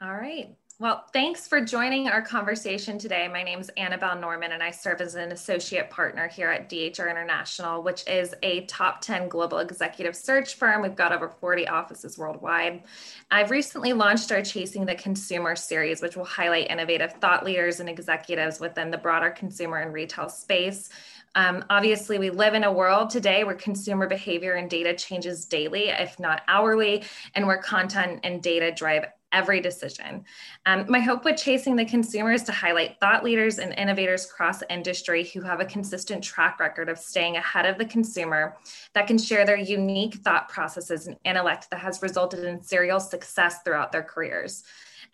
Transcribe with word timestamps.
All 0.00 0.14
right. 0.14 0.54
Well, 0.80 1.04
thanks 1.12 1.48
for 1.48 1.60
joining 1.60 2.08
our 2.08 2.22
conversation 2.22 2.98
today. 2.98 3.26
My 3.26 3.42
name 3.42 3.58
is 3.58 3.68
Annabelle 3.70 4.14
Norman, 4.14 4.52
and 4.52 4.62
I 4.62 4.70
serve 4.70 5.00
as 5.00 5.16
an 5.16 5.32
associate 5.32 5.90
partner 5.90 6.28
here 6.28 6.50
at 6.50 6.70
DHR 6.70 7.10
International, 7.10 7.82
which 7.82 8.06
is 8.06 8.32
a 8.44 8.64
top 8.66 9.00
10 9.00 9.28
global 9.28 9.58
executive 9.58 10.14
search 10.14 10.54
firm. 10.54 10.82
We've 10.82 10.94
got 10.94 11.12
over 11.12 11.28
40 11.28 11.66
offices 11.66 12.16
worldwide. 12.16 12.84
I've 13.32 13.50
recently 13.50 13.92
launched 13.92 14.30
our 14.30 14.40
Chasing 14.40 14.86
the 14.86 14.94
Consumer 14.94 15.56
series, 15.56 16.00
which 16.00 16.16
will 16.16 16.24
highlight 16.24 16.70
innovative 16.70 17.14
thought 17.14 17.44
leaders 17.44 17.80
and 17.80 17.88
executives 17.88 18.60
within 18.60 18.92
the 18.92 18.98
broader 18.98 19.30
consumer 19.30 19.78
and 19.78 19.92
retail 19.92 20.28
space. 20.28 20.90
Um, 21.34 21.64
obviously, 21.70 22.20
we 22.20 22.30
live 22.30 22.54
in 22.54 22.62
a 22.62 22.72
world 22.72 23.10
today 23.10 23.42
where 23.42 23.56
consumer 23.56 24.06
behavior 24.06 24.52
and 24.54 24.70
data 24.70 24.94
changes 24.94 25.44
daily, 25.44 25.88
if 25.88 26.20
not 26.20 26.42
hourly, 26.46 27.02
and 27.34 27.48
where 27.48 27.58
content 27.58 28.20
and 28.22 28.40
data 28.40 28.70
drive 28.70 29.06
every 29.32 29.60
decision. 29.60 30.24
Um, 30.66 30.86
my 30.88 31.00
hope 31.00 31.24
with 31.24 31.36
Chasing 31.36 31.76
the 31.76 31.84
Consumer 31.84 32.32
is 32.32 32.42
to 32.44 32.52
highlight 32.52 32.98
thought 33.00 33.24
leaders 33.24 33.58
and 33.58 33.72
innovators 33.74 34.24
across 34.24 34.58
the 34.58 34.72
industry 34.72 35.24
who 35.24 35.40
have 35.42 35.60
a 35.60 35.64
consistent 35.64 36.24
track 36.24 36.58
record 36.60 36.88
of 36.88 36.98
staying 36.98 37.36
ahead 37.36 37.66
of 37.66 37.78
the 37.78 37.84
consumer 37.84 38.56
that 38.94 39.06
can 39.06 39.18
share 39.18 39.44
their 39.44 39.58
unique 39.58 40.14
thought 40.16 40.48
processes 40.48 41.06
and 41.06 41.16
intellect 41.24 41.68
that 41.70 41.80
has 41.80 42.02
resulted 42.02 42.44
in 42.44 42.62
serial 42.62 43.00
success 43.00 43.62
throughout 43.64 43.92
their 43.92 44.02
careers. 44.02 44.64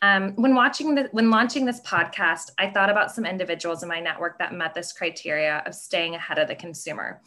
Um, 0.05 0.35
when 0.35 0.55
watching 0.55 0.95
the, 0.95 1.09
when 1.13 1.31
launching 1.31 1.65
this 1.65 1.81
podcast, 1.81 2.51
I 2.59 2.69
thought 2.69 2.91
about 2.91 3.11
some 3.11 3.25
individuals 3.25 3.83
in 3.83 3.89
my 3.89 4.01
network 4.01 4.39
that 4.39 4.53
met 4.53 4.75
this 4.75 4.93
criteria 4.93 5.63
of 5.65 5.75
staying 5.75 6.15
ahead 6.15 6.39
of 6.39 6.47
the 6.47 6.55
consumer, 6.55 7.23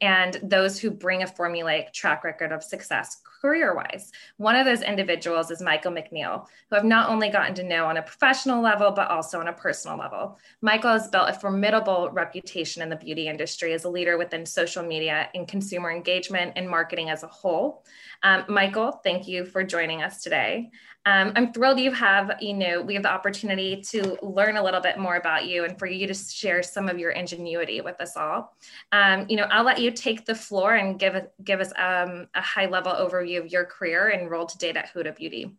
and 0.00 0.36
those 0.42 0.76
who 0.76 0.90
bring 0.90 1.22
a 1.22 1.26
formulaic 1.26 1.92
track 1.92 2.24
record 2.24 2.50
of 2.50 2.64
success 2.64 3.22
career 3.40 3.76
wise. 3.76 4.10
One 4.38 4.56
of 4.56 4.66
those 4.66 4.82
individuals 4.82 5.52
is 5.52 5.62
Michael 5.62 5.92
McNeil, 5.92 6.48
who 6.68 6.76
I've 6.76 6.84
not 6.84 7.10
only 7.10 7.28
gotten 7.28 7.54
to 7.54 7.62
know 7.62 7.84
on 7.84 7.96
a 7.96 8.02
professional 8.02 8.60
level, 8.60 8.90
but 8.90 9.08
also 9.08 9.38
on 9.38 9.46
a 9.46 9.52
personal 9.52 9.96
level. 9.96 10.36
Michael 10.62 10.90
has 10.90 11.06
built 11.06 11.28
a 11.28 11.32
formidable 11.32 12.10
reputation 12.12 12.82
in 12.82 12.88
the 12.88 12.96
beauty 12.96 13.28
industry 13.28 13.72
as 13.72 13.84
a 13.84 13.88
leader 13.88 14.18
within 14.18 14.44
social 14.44 14.82
media 14.82 15.28
and 15.36 15.46
consumer 15.46 15.92
engagement 15.92 16.54
and 16.56 16.68
marketing 16.68 17.08
as 17.08 17.22
a 17.22 17.28
whole. 17.28 17.84
Um, 18.24 18.46
Michael, 18.48 19.00
thank 19.04 19.28
you 19.28 19.44
for 19.44 19.62
joining 19.62 20.02
us 20.02 20.22
today. 20.22 20.72
Um, 21.06 21.32
I'm 21.36 21.52
thrilled 21.52 21.78
you 21.78 21.92
have, 21.92 22.36
you 22.40 22.52
know, 22.52 22.82
we 22.82 22.94
have 22.94 23.04
the 23.04 23.10
opportunity 23.10 23.80
to 23.90 24.18
learn 24.22 24.56
a 24.56 24.62
little 24.62 24.80
bit 24.80 24.98
more 24.98 25.16
about 25.16 25.46
you 25.46 25.64
and 25.64 25.78
for 25.78 25.86
you 25.86 26.08
to 26.08 26.14
share 26.14 26.64
some 26.64 26.88
of 26.88 26.98
your 26.98 27.12
ingenuity 27.12 27.80
with 27.80 28.00
us 28.00 28.16
all. 28.16 28.56
Um, 28.90 29.24
you 29.28 29.36
know, 29.36 29.44
I'll 29.44 29.64
let 29.64 29.80
you 29.80 29.92
take 29.92 30.26
the 30.26 30.34
floor 30.34 30.74
and 30.74 30.98
give, 30.98 31.14
give 31.44 31.60
us 31.60 31.72
um, 31.78 32.26
a 32.34 32.42
high 32.42 32.66
level 32.66 32.92
overview 32.92 33.38
of 33.38 33.52
your 33.52 33.64
career 33.64 34.08
and 34.08 34.28
role 34.28 34.46
to 34.46 34.58
date 34.58 34.76
at 34.76 34.92
Huda 34.92 35.14
Beauty. 35.14 35.54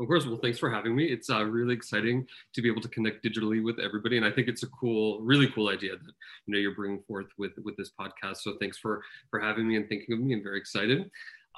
Of 0.00 0.08
course. 0.08 0.26
Well, 0.26 0.38
thanks 0.38 0.58
for 0.58 0.68
having 0.68 0.96
me. 0.96 1.04
It's 1.04 1.30
uh, 1.30 1.44
really 1.44 1.74
exciting 1.74 2.26
to 2.54 2.62
be 2.62 2.68
able 2.68 2.80
to 2.80 2.88
connect 2.88 3.24
digitally 3.24 3.62
with 3.62 3.78
everybody, 3.78 4.16
and 4.16 4.26
I 4.26 4.32
think 4.32 4.48
it's 4.48 4.64
a 4.64 4.66
cool, 4.68 5.20
really 5.20 5.46
cool 5.48 5.68
idea 5.68 5.92
that 5.92 6.12
you 6.46 6.54
know 6.54 6.58
you're 6.58 6.74
bringing 6.74 7.02
forth 7.06 7.26
with 7.38 7.52
with 7.62 7.76
this 7.76 7.92
podcast. 8.00 8.38
So 8.38 8.56
thanks 8.58 8.78
for 8.78 9.02
for 9.30 9.38
having 9.38 9.68
me 9.68 9.76
and 9.76 9.88
thinking 9.88 10.14
of 10.14 10.20
me. 10.20 10.34
I'm 10.34 10.42
very 10.42 10.58
excited. 10.58 11.08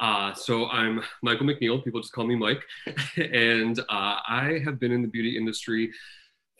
Uh, 0.00 0.34
so 0.34 0.67
I'm 0.69 1.03
Michael 1.23 1.47
McNeil. 1.47 1.83
People 1.84 2.00
just 2.00 2.12
call 2.12 2.27
me 2.27 2.34
Mike, 2.34 2.62
and 3.17 3.78
uh, 3.78 4.17
I 4.28 4.61
have 4.64 4.81
been 4.81 4.92
in 4.92 5.03
the 5.03 5.09
beauty 5.09 5.36
industry 5.36 5.91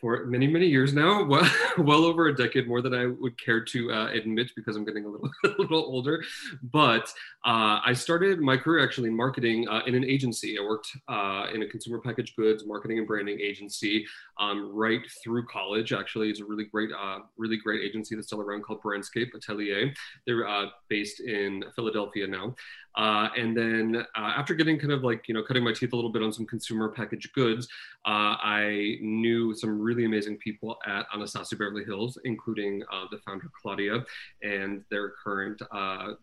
for 0.05 0.27
many 0.27 0.47
many 0.47 0.67
years 0.67 0.93
now 0.93 1.25
well, 1.29 1.51
well 1.79 2.05
over 2.05 2.27
a 2.27 2.37
decade 2.37 2.69
more 2.69 2.83
than 2.83 2.93
i 2.93 3.07
would 3.07 3.43
care 3.43 3.65
to 3.65 3.91
uh, 3.91 4.09
admit 4.13 4.51
because 4.55 4.77
i'm 4.77 4.85
getting 4.85 5.07
a 5.07 5.09
little 5.09 5.31
a 5.45 5.49
little 5.59 5.79
older. 5.79 6.23
But 6.63 7.09
uh, 7.45 7.81
i 7.83 7.95
started 7.95 8.39
my 8.39 8.59
career 8.59 8.85
actually 8.85 9.09
in 9.09 9.17
marketing 9.17 9.67
uh, 9.67 9.81
in 9.87 9.95
an 9.95 10.05
agency. 10.05 10.59
I 10.59 10.63
worked 10.63 10.91
uh, 11.09 11.47
in 11.55 11.63
a 11.63 11.67
consumer 11.67 12.01
packaged 12.01 12.37
goods 12.37 12.67
marketing 12.67 12.98
and 12.98 13.07
branding 13.07 13.41
agency 13.41 14.07
um, 14.39 14.71
right 14.75 15.03
through 15.23 15.45
college 15.47 15.93
actually 15.93 16.31
it's 16.31 16.41
a 16.41 16.45
really 16.45 16.64
great 16.64 16.91
uh, 16.92 17.19
really 17.36 17.57
great 17.57 17.83
agency 17.83 18.14
that's 18.14 18.27
still 18.27 18.41
around 18.41 18.63
called 18.63 18.83
brandscape 18.83 19.35
atelier 19.35 19.92
they're 20.27 20.47
uh, 20.47 20.67
based 20.89 21.20
in 21.20 21.64
philadelphia 21.77 22.27
now 22.27 22.55
uh, 22.97 23.29
and 23.36 23.57
then 23.57 23.97
uh, 24.17 24.20
after 24.20 24.55
getting 24.55 24.79
kind 24.79 24.92
of 24.92 25.03
like, 25.03 25.27
you 25.27 25.35
know, 25.35 25.42
cutting 25.42 25.64
my 25.64 25.73
teeth 25.73 25.92
a 25.92 25.97
little 25.97 26.13
bit 26.13 26.23
on 26.23 26.33
some 26.33 26.47
consumer 26.47 26.89
packaged 26.89 27.33
goods, 27.33 27.67
uh, 28.07 28.39
I 28.41 28.98
knew 29.01 29.55
some 29.55 29.81
really 29.81 30.05
amazing 30.05 30.37
people 30.37 30.79
at 30.87 31.07
Anastasia 31.13 31.57
Beverly 31.57 31.85
Hills, 31.85 32.19
including 32.25 32.83
uh, 32.92 33.07
the 33.11 33.19
founder 33.19 33.51
Claudia 33.61 34.05
and 34.42 34.85
their 34.91 35.11
current 35.23 35.61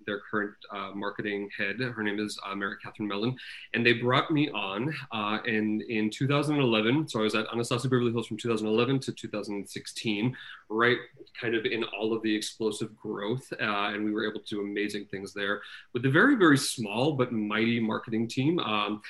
their 0.06 0.22
current 0.30 0.54
marketing 0.96 1.50
head. 1.58 1.80
Her 1.80 2.04
name 2.04 2.20
is 2.20 2.40
Mary 2.56 2.76
Catherine 2.84 3.08
Mellon. 3.08 3.36
And 3.74 3.86
they 3.86 3.94
brought 3.94 4.32
me 4.32 4.50
on 4.52 4.94
and 5.12 5.82
in 5.82 6.10
2011. 6.10 7.10
So 7.10 7.20
I 7.20 7.24
was 7.24 7.36
at 7.36 7.48
Anastasia 7.52 7.90
Beverly 7.90 8.01
Hills 8.10 8.28
from 8.28 8.38
2011 8.38 9.00
to 9.02 9.12
2016, 9.12 10.36
right 10.70 10.98
kind 11.40 11.56
of 11.56 11.66
in 11.66 11.84
all 11.84 12.14
of 12.14 12.22
the 12.24 12.36
explosive 12.36 12.96
growth. 12.96 13.52
and 13.60 14.04
we 14.04 14.12
were 14.12 14.28
able 14.30 14.40
to 14.40 14.56
do 14.56 14.62
amazing 14.62 15.06
things 15.06 15.34
there 15.34 15.62
with 15.94 16.04
the 16.04 16.10
very, 16.10 16.36
very 16.36 16.58
small 16.58 17.14
but 17.14 17.32
mighty 17.32 17.80
marketing 17.80 18.28
team. 18.28 18.60
Um, 18.60 19.02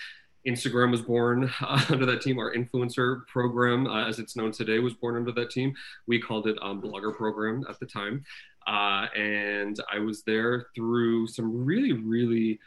Instagram 0.48 0.92
was 0.92 1.02
born 1.02 1.52
uh, 1.62 1.86
under 1.90 2.06
that 2.06 2.22
team. 2.22 2.40
Our 2.40 2.54
influencer 2.54 3.26
program, 3.28 3.88
uh, 3.88 4.08
as 4.08 4.20
it's 4.20 4.36
known 4.36 4.52
today, 4.52 4.80
was 4.80 4.94
born 4.94 5.16
under 5.16 5.32
that 5.34 5.52
team. 5.52 5.74
We 6.08 6.20
called 6.20 6.48
it 6.48 6.58
um, 6.62 6.82
Blogger 6.82 7.16
Program 7.16 7.64
at 7.70 7.80
the 7.80 7.86
time. 7.86 8.24
Uh, 8.68 9.08
and 9.16 9.80
I 9.92 10.00
was 10.00 10.24
there 10.24 10.68
through 10.76 11.28
some 11.28 11.66
really, 11.66 11.94
really 11.94 12.60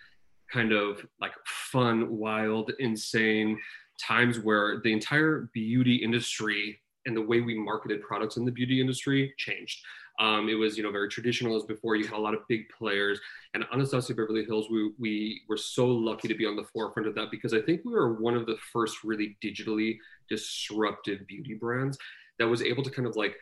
kind 0.53 0.73
of 0.73 1.05
like 1.21 1.33
fun, 1.47 2.17
wild, 2.17 2.73
insane 2.79 3.59
times 4.01 4.39
where 4.39 4.81
the 4.83 4.93
entire 4.93 5.51
beauty 5.53 5.97
industry 5.97 6.81
and 7.07 7.17
the 7.17 7.23
way 7.23 7.41
we 7.41 7.59
marketed 7.59 8.03
products 8.03 8.37
in 8.37 8.45
the 8.45 8.53
beauty 8.53 8.81
industry 8.81 9.35
changed. 9.37 9.81
Um, 10.21 10.49
it 10.49 10.55
was, 10.55 10.77
you 10.77 10.85
know, 10.85 10.93
very 10.93 11.09
traditional 11.09 11.57
as 11.57 11.65
before. 11.65 11.97
You 11.97 12.05
had 12.07 12.17
a 12.17 12.21
lot 12.21 12.35
of 12.35 12.47
big 12.49 12.69
players, 12.69 13.21
and 13.53 13.65
Anastasia 13.73 14.15
Beverly 14.15 14.45
Hills, 14.45 14.69
we 14.71 14.93
we 14.99 15.43
were 15.49 15.57
so 15.57 15.87
lucky 15.87 16.29
to 16.29 16.35
be 16.35 16.47
on 16.47 16.55
the 16.55 16.65
forefront 16.73 17.09
of 17.09 17.17
that 17.17 17.33
because 17.33 17.53
I 17.53 17.61
think 17.61 17.81
we 17.85 17.93
were 17.93 18.15
one 18.15 18.37
of 18.37 18.47
the 18.47 18.57
first 18.73 19.03
really 19.03 19.37
digitally 19.43 19.99
disruptive 20.29 21.27
beauty 21.27 21.55
brands 21.55 21.99
that 22.39 22.47
was 22.47 22.63
able 22.63 22.85
to 22.85 22.91
kind 22.91 23.09
of 23.09 23.17
like 23.17 23.37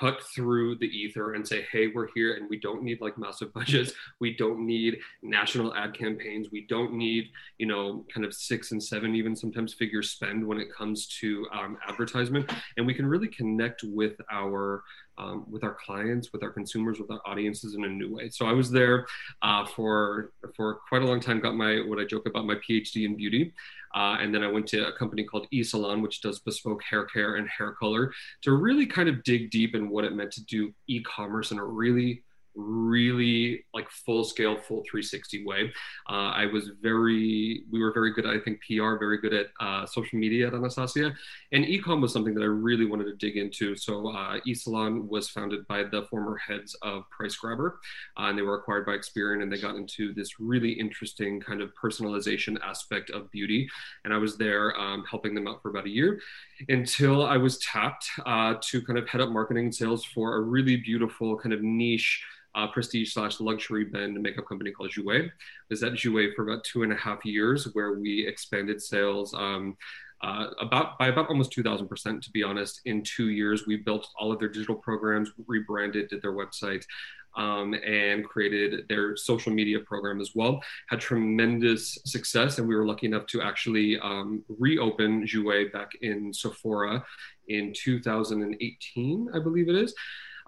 cut 0.00 0.22
through 0.22 0.76
the 0.76 0.86
ether 0.86 1.34
and 1.34 1.46
say, 1.46 1.66
hey, 1.70 1.88
we're 1.88 2.08
here 2.14 2.34
and 2.34 2.48
we 2.48 2.58
don't 2.58 2.82
need 2.82 3.00
like 3.00 3.18
massive 3.18 3.52
budgets. 3.54 3.92
We 4.20 4.36
don't 4.36 4.66
need 4.66 4.98
national 5.22 5.74
ad 5.74 5.94
campaigns. 5.94 6.48
We 6.50 6.66
don't 6.68 6.92
need, 6.94 7.30
you 7.58 7.66
know, 7.66 8.04
kind 8.12 8.24
of 8.24 8.34
six 8.34 8.72
and 8.72 8.82
seven, 8.82 9.14
even 9.14 9.36
sometimes 9.36 9.74
figure 9.74 10.02
spend 10.02 10.46
when 10.46 10.58
it 10.58 10.68
comes 10.72 11.06
to 11.20 11.46
um, 11.52 11.78
advertisement. 11.86 12.50
And 12.76 12.86
we 12.86 12.94
can 12.94 13.06
really 13.06 13.28
connect 13.28 13.82
with 13.84 14.14
our 14.30 14.82
um, 15.18 15.44
with 15.50 15.64
our 15.64 15.76
clients, 15.84 16.32
with 16.32 16.42
our 16.42 16.50
consumers, 16.50 16.98
with 16.98 17.10
our 17.10 17.20
audiences 17.26 17.74
in 17.74 17.84
a 17.84 17.88
new 17.88 18.14
way. 18.14 18.30
So 18.30 18.46
I 18.46 18.52
was 18.52 18.70
there 18.70 19.06
uh, 19.42 19.66
for 19.66 20.32
for 20.56 20.78
quite 20.88 21.02
a 21.02 21.06
long 21.06 21.20
time. 21.20 21.40
Got 21.40 21.56
my 21.56 21.80
what 21.86 21.98
I 21.98 22.04
joke 22.04 22.26
about 22.26 22.46
my 22.46 22.54
PhD 22.56 23.04
in 23.04 23.16
beauty, 23.16 23.52
uh, 23.94 24.16
and 24.20 24.34
then 24.34 24.42
I 24.42 24.50
went 24.50 24.66
to 24.68 24.88
a 24.88 24.92
company 24.92 25.24
called 25.24 25.46
eSalon, 25.52 26.02
which 26.02 26.20
does 26.20 26.38
bespoke 26.38 26.82
hair 26.82 27.04
care 27.04 27.36
and 27.36 27.48
hair 27.48 27.72
color, 27.72 28.12
to 28.42 28.52
really 28.52 28.86
kind 28.86 29.08
of 29.08 29.22
dig 29.24 29.50
deep 29.50 29.74
in 29.74 29.90
what 29.90 30.04
it 30.04 30.14
meant 30.14 30.32
to 30.32 30.44
do 30.44 30.72
e-commerce 30.86 31.50
in 31.50 31.58
a 31.58 31.64
really 31.64 32.22
really 32.58 33.64
like 33.72 33.88
full 33.88 34.24
scale 34.24 34.56
full 34.56 34.82
360 34.90 35.44
way. 35.44 35.72
Uh, 36.10 36.30
i 36.42 36.46
was 36.46 36.70
very 36.82 37.62
we 37.70 37.78
were 37.80 37.92
very 37.92 38.12
good 38.12 38.26
at 38.26 38.34
i 38.34 38.40
think 38.40 38.60
pr 38.60 38.96
very 38.98 39.18
good 39.18 39.32
at 39.32 39.46
uh, 39.60 39.86
social 39.86 40.18
media 40.18 40.48
at 40.48 40.54
anastasia. 40.54 41.14
And 41.52 41.64
ecom 41.64 42.00
was 42.00 42.12
something 42.12 42.34
that 42.34 42.42
i 42.42 42.46
really 42.46 42.84
wanted 42.84 43.04
to 43.04 43.16
dig 43.16 43.36
into. 43.36 43.76
So 43.76 44.08
uh, 44.08 44.40
esalon 44.46 45.08
was 45.08 45.28
founded 45.28 45.66
by 45.68 45.84
the 45.84 46.06
former 46.10 46.36
heads 46.36 46.74
of 46.82 47.08
price 47.10 47.36
grabber 47.36 47.78
uh, 48.18 48.24
and 48.24 48.36
they 48.38 48.42
were 48.42 48.58
acquired 48.58 48.86
by 48.86 48.92
experian 48.92 49.42
and 49.42 49.52
they 49.52 49.60
got 49.60 49.76
into 49.76 50.12
this 50.12 50.40
really 50.40 50.72
interesting 50.72 51.40
kind 51.40 51.62
of 51.62 51.72
personalization 51.80 52.58
aspect 52.62 53.10
of 53.10 53.30
beauty. 53.30 53.68
And 54.04 54.12
i 54.12 54.18
was 54.18 54.36
there 54.36 54.78
um, 54.78 55.04
helping 55.08 55.34
them 55.34 55.46
out 55.46 55.62
for 55.62 55.70
about 55.70 55.86
a 55.86 55.90
year 55.90 56.20
until 56.68 57.24
i 57.24 57.36
was 57.36 57.58
tapped 57.58 58.08
uh, 58.26 58.54
to 58.60 58.82
kind 58.82 58.98
of 58.98 59.08
head 59.08 59.20
up 59.20 59.30
marketing 59.30 59.64
and 59.64 59.74
sales 59.74 60.04
for 60.04 60.36
a 60.36 60.40
really 60.40 60.76
beautiful 60.76 61.36
kind 61.36 61.52
of 61.52 61.62
niche 61.62 62.22
uh, 62.54 62.66
prestige 62.66 63.12
slash 63.12 63.40
luxury 63.40 63.84
brand 63.84 64.20
makeup 64.20 64.46
company 64.46 64.70
called 64.70 64.90
Jouer. 64.90 65.26
I 65.26 65.30
was 65.70 65.82
at 65.82 65.92
Jouer 65.92 66.34
for 66.34 66.42
about 66.42 66.64
two 66.64 66.82
and 66.82 66.92
a 66.92 66.96
half 66.96 67.24
years, 67.24 67.68
where 67.72 67.92
we 67.92 68.26
expanded 68.26 68.82
sales 68.82 69.32
um, 69.34 69.76
uh, 70.22 70.46
about 70.60 70.98
by 70.98 71.08
about 71.08 71.28
almost 71.28 71.52
2,000% 71.52 72.20
to 72.22 72.30
be 72.30 72.42
honest. 72.42 72.80
In 72.84 73.02
two 73.02 73.28
years, 73.28 73.66
we 73.66 73.76
built 73.76 74.08
all 74.18 74.32
of 74.32 74.38
their 74.40 74.48
digital 74.48 74.74
programs, 74.74 75.30
rebranded, 75.46 76.08
did 76.08 76.20
their 76.22 76.32
website. 76.32 76.84
Um, 77.36 77.74
and 77.74 78.24
created 78.24 78.88
their 78.88 79.16
social 79.16 79.52
media 79.52 79.78
program 79.78 80.20
as 80.20 80.32
well. 80.34 80.60
Had 80.88 80.98
tremendous 80.98 81.96
success, 82.04 82.58
and 82.58 82.66
we 82.66 82.74
were 82.74 82.84
lucky 82.84 83.06
enough 83.06 83.26
to 83.26 83.42
actually 83.42 83.96
um, 84.00 84.42
reopen 84.48 85.24
Jouer 85.24 85.70
back 85.72 85.92
in 86.00 86.32
Sephora 86.32 87.04
in 87.46 87.72
2018, 87.76 89.28
I 89.32 89.38
believe 89.38 89.68
it 89.68 89.76
is. 89.76 89.94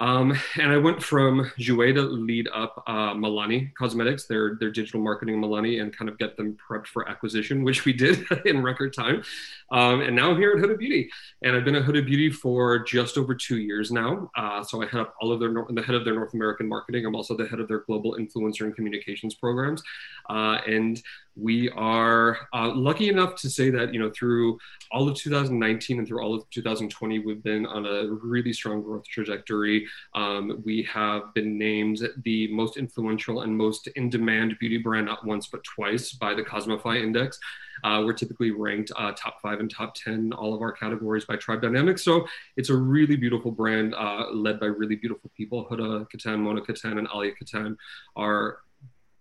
Um, 0.00 0.34
and 0.58 0.72
I 0.72 0.78
went 0.78 1.02
from 1.02 1.50
Jouer 1.58 1.94
to 1.94 2.00
lead 2.00 2.48
up 2.54 2.82
uh, 2.86 3.12
Milani 3.12 3.72
Cosmetics, 3.74 4.26
their 4.26 4.56
their 4.58 4.70
digital 4.70 5.00
marketing 5.00 5.40
Milani, 5.40 5.82
and 5.82 5.94
kind 5.94 6.08
of 6.08 6.18
get 6.18 6.38
them 6.38 6.56
prepped 6.56 6.86
for 6.86 7.06
acquisition, 7.06 7.62
which 7.64 7.84
we 7.84 7.92
did 7.92 8.24
in 8.46 8.62
record 8.62 8.94
time. 8.94 9.22
Um, 9.70 10.00
and 10.00 10.16
now 10.16 10.30
I'm 10.30 10.38
here 10.38 10.52
at 10.52 10.58
Huda 10.58 10.78
Beauty, 10.78 11.10
and 11.42 11.54
I've 11.54 11.66
been 11.66 11.76
at 11.76 11.84
Huda 11.84 12.04
Beauty 12.06 12.30
for 12.30 12.78
just 12.78 13.18
over 13.18 13.34
two 13.34 13.58
years 13.58 13.92
now. 13.92 14.30
Uh, 14.36 14.64
so 14.64 14.82
I 14.82 14.86
head 14.86 15.02
up 15.02 15.14
all 15.20 15.32
of 15.32 15.38
their 15.38 15.52
the 15.68 15.82
head 15.82 15.94
of 15.94 16.06
their 16.06 16.14
North 16.14 16.32
American 16.32 16.66
marketing. 16.66 17.04
I'm 17.04 17.14
also 17.14 17.36
the 17.36 17.46
head 17.46 17.60
of 17.60 17.68
their 17.68 17.80
global 17.80 18.16
influencer 18.16 18.62
and 18.62 18.74
communications 18.74 19.34
programs, 19.34 19.82
uh, 20.30 20.58
and 20.66 21.02
we 21.36 21.70
are 21.70 22.38
uh, 22.52 22.72
lucky 22.74 23.08
enough 23.08 23.34
to 23.36 23.50
say 23.50 23.70
that 23.70 23.92
you 23.92 24.00
know 24.00 24.10
through 24.10 24.58
all 24.90 25.08
of 25.08 25.16
2019 25.16 25.98
and 25.98 26.06
through 26.06 26.20
all 26.20 26.34
of 26.34 26.48
2020 26.50 27.20
we've 27.20 27.42
been 27.42 27.66
on 27.66 27.86
a 27.86 28.08
really 28.22 28.52
strong 28.52 28.82
growth 28.82 29.04
trajectory 29.06 29.86
um, 30.14 30.62
we 30.64 30.82
have 30.82 31.34
been 31.34 31.58
named 31.58 32.00
the 32.24 32.52
most 32.52 32.76
influential 32.76 33.42
and 33.42 33.56
most 33.56 33.86
in-demand 33.96 34.56
beauty 34.58 34.78
brand 34.78 35.06
not 35.06 35.24
once 35.26 35.46
but 35.46 35.62
twice 35.64 36.12
by 36.12 36.34
the 36.34 36.42
cosmify 36.42 36.96
index 36.96 37.38
uh, 37.82 38.02
we're 38.04 38.12
typically 38.12 38.50
ranked 38.50 38.92
uh, 38.96 39.12
top 39.16 39.40
five 39.40 39.60
and 39.60 39.70
top 39.70 39.94
10 39.94 40.32
all 40.32 40.54
of 40.54 40.60
our 40.60 40.72
categories 40.72 41.24
by 41.24 41.36
tribe 41.36 41.62
dynamics 41.62 42.04
so 42.04 42.26
it's 42.56 42.70
a 42.70 42.76
really 42.76 43.16
beautiful 43.16 43.50
brand 43.50 43.94
uh, 43.94 44.26
led 44.32 44.60
by 44.60 44.66
really 44.66 44.96
beautiful 44.96 45.30
people 45.36 45.66
huda 45.70 46.06
kattan 46.10 46.38
mona 46.38 46.60
kattan 46.60 46.98
and 46.98 47.08
alya 47.08 47.32
kattan 47.40 47.76
are 48.16 48.58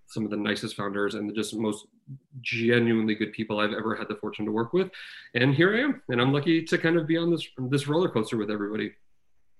some 0.09 0.25
of 0.25 0.31
the 0.31 0.37
nicest 0.37 0.75
founders 0.75 1.15
and 1.15 1.29
the 1.29 1.33
just 1.33 1.55
most 1.55 1.85
genuinely 2.41 3.15
good 3.15 3.31
people 3.31 3.59
I've 3.59 3.73
ever 3.73 3.95
had 3.95 4.07
the 4.07 4.15
fortune 4.15 4.45
to 4.45 4.51
work 4.51 4.73
with. 4.73 4.89
And 5.35 5.53
here 5.53 5.75
I 5.75 5.81
am, 5.81 6.01
and 6.09 6.19
I'm 6.19 6.33
lucky 6.33 6.63
to 6.63 6.77
kind 6.77 6.97
of 6.97 7.07
be 7.07 7.17
on 7.17 7.29
this 7.29 7.47
this 7.69 7.87
roller 7.87 8.09
coaster 8.09 8.37
with 8.37 8.49
everybody. 8.49 8.93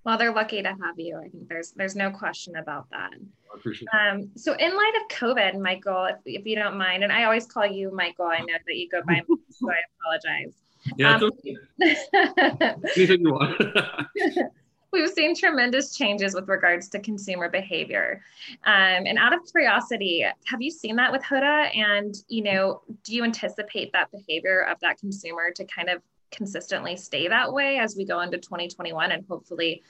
Well, 0.04 0.16
they're 0.16 0.32
lucky 0.32 0.62
to 0.62 0.68
have 0.68 0.98
you. 0.98 1.18
I 1.18 1.28
think 1.28 1.48
there's 1.48 1.72
there's 1.72 1.94
no 1.94 2.10
question 2.10 2.56
about 2.56 2.88
that. 2.90 3.10
I 3.12 3.56
appreciate 3.56 3.88
um, 3.92 4.30
so 4.34 4.54
in 4.54 4.74
light 4.74 4.92
of 5.02 5.16
COVID, 5.16 5.60
Michael, 5.60 6.06
if, 6.06 6.16
if 6.24 6.46
you 6.46 6.56
don't 6.56 6.78
mind, 6.78 7.04
and 7.04 7.12
I 7.12 7.24
always 7.24 7.46
call 7.46 7.66
you 7.66 7.92
Michael, 7.94 8.26
I 8.26 8.38
know 8.38 8.54
that 8.66 8.76
you 8.76 8.88
go 8.88 9.02
by, 9.06 9.20
so 9.50 9.70
I 9.70 9.76
apologize. 10.00 10.54
Yeah, 10.96 11.16
um, 11.16 11.24
okay. 11.24 11.56
anything 12.96 13.20
you 13.20 13.32
want. 13.32 13.60
we've 14.92 15.10
seen 15.10 15.36
tremendous 15.36 15.94
changes 15.94 16.34
with 16.34 16.48
regards 16.48 16.88
to 16.88 16.98
consumer 17.00 17.48
behavior. 17.48 18.22
Um, 18.64 19.06
and 19.06 19.18
out 19.18 19.32
of 19.32 19.40
curiosity, 19.50 20.24
have 20.46 20.60
you 20.62 20.70
seen 20.70 20.96
that 20.96 21.12
with 21.12 21.22
Huda? 21.22 21.76
And 21.76 22.14
you 22.28 22.42
know, 22.42 22.82
do 23.04 23.14
you 23.14 23.24
anticipate 23.24 23.92
that 23.92 24.10
behavior 24.10 24.62
of 24.62 24.78
that 24.80 24.98
consumer 24.98 25.50
to 25.54 25.64
kind 25.64 25.90
of 25.90 26.02
consistently 26.30 26.96
stay 26.96 27.28
that 27.28 27.52
way 27.52 27.78
as 27.78 27.96
we 27.96 28.04
go 28.04 28.20
into 28.20 28.38
2021 28.38 29.12
and 29.12 29.24
hopefully 29.28 29.82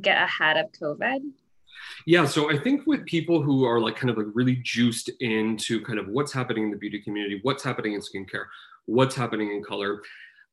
get 0.00 0.22
ahead 0.22 0.56
of 0.56 0.70
COVID? 0.72 1.20
Yeah, 2.06 2.26
so 2.26 2.50
I 2.50 2.58
think 2.58 2.86
with 2.86 3.04
people 3.06 3.42
who 3.42 3.64
are 3.64 3.80
like 3.80 3.96
kind 3.96 4.10
of 4.10 4.16
like 4.16 4.26
really 4.32 4.56
juiced 4.56 5.10
into 5.20 5.82
kind 5.82 5.98
of 5.98 6.08
what's 6.08 6.32
happening 6.32 6.64
in 6.64 6.70
the 6.70 6.76
beauty 6.76 7.00
community, 7.00 7.40
what's 7.42 7.62
happening 7.62 7.92
in 7.92 8.00
skincare, 8.00 8.46
what's 8.86 9.14
happening 9.14 9.52
in 9.52 9.62
color, 9.62 10.02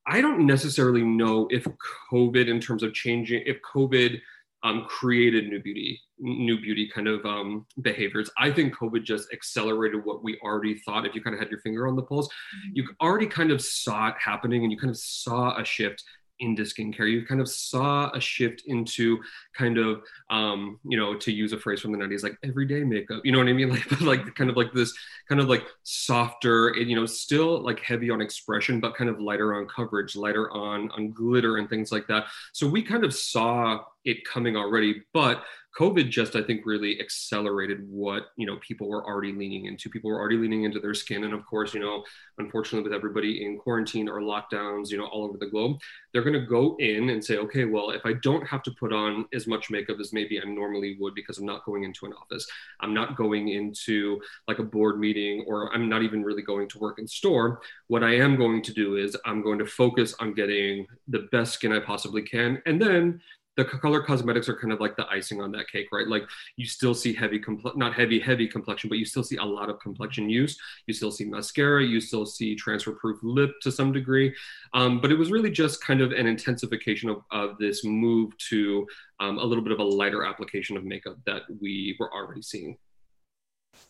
I 0.07 0.21
don't 0.21 0.45
necessarily 0.45 1.01
know 1.01 1.47
if 1.49 1.67
COVID, 2.11 2.47
in 2.47 2.59
terms 2.59 2.83
of 2.83 2.93
changing, 2.93 3.43
if 3.45 3.57
COVID 3.61 4.19
um, 4.65 4.85
created 4.89 5.47
new 5.47 5.61
beauty, 5.61 6.01
new 6.17 6.59
beauty 6.59 6.89
kind 6.93 7.07
of 7.07 7.23
um, 7.23 7.67
behaviors. 7.81 8.31
I 8.39 8.51
think 8.51 8.75
COVID 8.75 9.03
just 9.03 9.31
accelerated 9.31 10.03
what 10.03 10.23
we 10.23 10.39
already 10.43 10.79
thought. 10.79 11.05
If 11.05 11.13
you 11.13 11.21
kind 11.21 11.35
of 11.35 11.39
had 11.39 11.51
your 11.51 11.59
finger 11.59 11.87
on 11.87 11.95
the 11.95 12.01
pulse, 12.01 12.27
mm-hmm. 12.27 12.71
you 12.73 12.87
already 12.99 13.27
kind 13.27 13.51
of 13.51 13.61
saw 13.61 14.07
it 14.07 14.15
happening, 14.19 14.63
and 14.63 14.71
you 14.71 14.77
kind 14.79 14.89
of 14.89 14.97
saw 14.97 15.55
a 15.59 15.63
shift 15.63 16.03
into 16.39 16.63
skincare. 16.63 17.11
You 17.11 17.25
kind 17.25 17.41
of 17.41 17.49
saw 17.49 18.09
a 18.11 18.19
shift 18.19 18.63
into 18.67 19.19
kind 19.53 19.77
of, 19.77 20.01
um, 20.29 20.79
you 20.83 20.97
know, 20.97 21.15
to 21.15 21.31
use 21.31 21.53
a 21.53 21.59
phrase 21.59 21.81
from 21.81 21.91
the 21.91 21.97
90s, 21.97 22.23
like 22.23 22.37
everyday 22.43 22.83
makeup. 22.83 23.21
You 23.23 23.31
know 23.31 23.39
what 23.39 23.47
I 23.47 23.53
mean? 23.53 23.69
Like, 23.75 24.01
like 24.01 24.35
kind 24.35 24.49
of 24.49 24.55
like 24.55 24.71
this 24.73 24.93
kind 25.27 25.41
of 25.41 25.49
like 25.49 25.65
softer, 25.83 26.69
and, 26.69 26.89
you 26.89 26.95
know, 26.95 27.05
still 27.05 27.61
like 27.61 27.79
heavy 27.79 28.09
on 28.09 28.21
expression, 28.21 28.79
but 28.79 28.95
kind 28.95 29.09
of 29.09 29.19
lighter 29.19 29.53
on 29.55 29.67
coverage, 29.67 30.15
lighter 30.15 30.51
on 30.51 30.89
on 30.91 31.11
glitter 31.11 31.57
and 31.57 31.69
things 31.69 31.91
like 31.91 32.07
that. 32.07 32.25
So 32.53 32.67
we 32.67 32.81
kind 32.81 33.03
of 33.03 33.13
saw 33.13 33.83
it 34.05 34.23
coming 34.25 34.55
already, 34.55 35.03
but 35.13 35.43
COVID 35.77 36.09
just, 36.09 36.35
I 36.35 36.41
think, 36.41 36.65
really 36.65 37.01
accelerated 37.01 37.85
what 37.89 38.27
you 38.37 38.45
know 38.45 38.57
people 38.61 38.87
were 38.87 39.05
already 39.05 39.33
leaning 39.33 39.65
into. 39.65 39.89
People 39.89 40.09
were 40.09 40.19
already 40.19 40.37
leaning 40.37 40.63
into 40.63 40.79
their 40.79 40.93
skin, 40.93 41.25
and 41.25 41.33
of 41.33 41.45
course, 41.45 41.73
you 41.73 41.81
know, 41.81 42.03
unfortunately, 42.37 42.87
with 42.87 42.95
everybody 42.95 43.45
in 43.45 43.57
quarantine 43.57 44.07
or 44.07 44.21
lockdowns, 44.21 44.89
you 44.89 44.97
know, 44.97 45.05
all 45.07 45.25
over 45.25 45.37
the 45.37 45.47
globe, 45.47 45.77
they're 46.13 46.23
going 46.23 46.39
to 46.39 46.45
go 46.45 46.77
in 46.79 47.09
and 47.09 47.23
say, 47.23 47.37
okay, 47.37 47.65
well, 47.65 47.89
if 47.89 48.05
I 48.05 48.13
don't 48.23 48.47
have 48.47 48.63
to 48.63 48.71
put 48.79 48.93
on 48.93 49.25
as 49.33 49.47
much 49.47 49.69
makeup 49.69 49.97
as 49.99 50.13
maybe 50.13 50.39
I 50.39 50.45
normally 50.45 50.95
would 50.99 51.13
because 51.13 51.39
I'm 51.39 51.45
not 51.45 51.65
going 51.65 51.83
into 51.83 52.05
an 52.05 52.13
office, 52.13 52.47
I'm 52.79 52.93
not 52.93 53.17
going 53.17 53.49
into 53.49 54.21
like 54.47 54.59
a 54.59 54.63
board 54.63 54.97
meeting, 54.97 55.43
or 55.45 55.73
I'm 55.73 55.89
not 55.89 56.03
even 56.03 56.23
really 56.23 56.41
going 56.41 56.69
to 56.69 56.79
work 56.79 56.99
in 56.99 57.07
store. 57.07 57.59
What 57.87 58.03
I 58.03 58.15
am 58.15 58.37
going 58.37 58.61
to 58.63 58.73
do 58.73 58.95
is 58.95 59.17
I'm 59.25 59.41
going 59.41 59.59
to 59.59 59.65
focus 59.65 60.15
on 60.19 60.33
getting 60.33 60.87
the 61.09 61.27
best 61.33 61.53
skin 61.53 61.73
I 61.73 61.79
possibly 61.79 62.21
can, 62.21 62.61
and 62.65 62.81
then 62.81 63.21
the 63.57 63.65
color 63.65 64.01
cosmetics 64.01 64.49
are 64.49 64.55
kind 64.55 64.73
of 64.73 64.79
like 64.79 64.95
the 64.95 65.07
icing 65.09 65.41
on 65.41 65.51
that 65.51 65.69
cake, 65.69 65.87
right? 65.91 66.07
Like 66.07 66.23
you 66.57 66.65
still 66.65 66.93
see 66.93 67.13
heavy, 67.13 67.41
not 67.75 67.93
heavy, 67.93 68.19
heavy 68.19 68.47
complexion, 68.47 68.89
but 68.89 68.97
you 68.97 69.05
still 69.05 69.23
see 69.23 69.37
a 69.37 69.43
lot 69.43 69.69
of 69.69 69.79
complexion 69.79 70.29
use. 70.29 70.57
You 70.87 70.93
still 70.93 71.11
see 71.11 71.25
mascara, 71.25 71.83
you 71.83 72.01
still 72.01 72.25
see 72.25 72.55
transfer 72.55 72.91
proof 72.91 73.19
lip 73.23 73.51
to 73.61 73.71
some 73.71 73.91
degree. 73.91 74.35
Um, 74.73 74.99
but 74.99 75.11
it 75.11 75.17
was 75.17 75.31
really 75.31 75.51
just 75.51 75.81
kind 75.81 76.01
of 76.01 76.11
an 76.11 76.27
intensification 76.27 77.09
of, 77.09 77.21
of 77.31 77.57
this 77.57 77.85
move 77.85 78.37
to 78.49 78.85
um, 79.19 79.37
a 79.37 79.43
little 79.43 79.63
bit 79.63 79.71
of 79.71 79.79
a 79.79 79.83
lighter 79.83 80.25
application 80.25 80.75
of 80.75 80.83
makeup 80.83 81.17
that 81.25 81.43
we 81.61 81.95
were 81.99 82.13
already 82.13 82.41
seeing. 82.41 82.77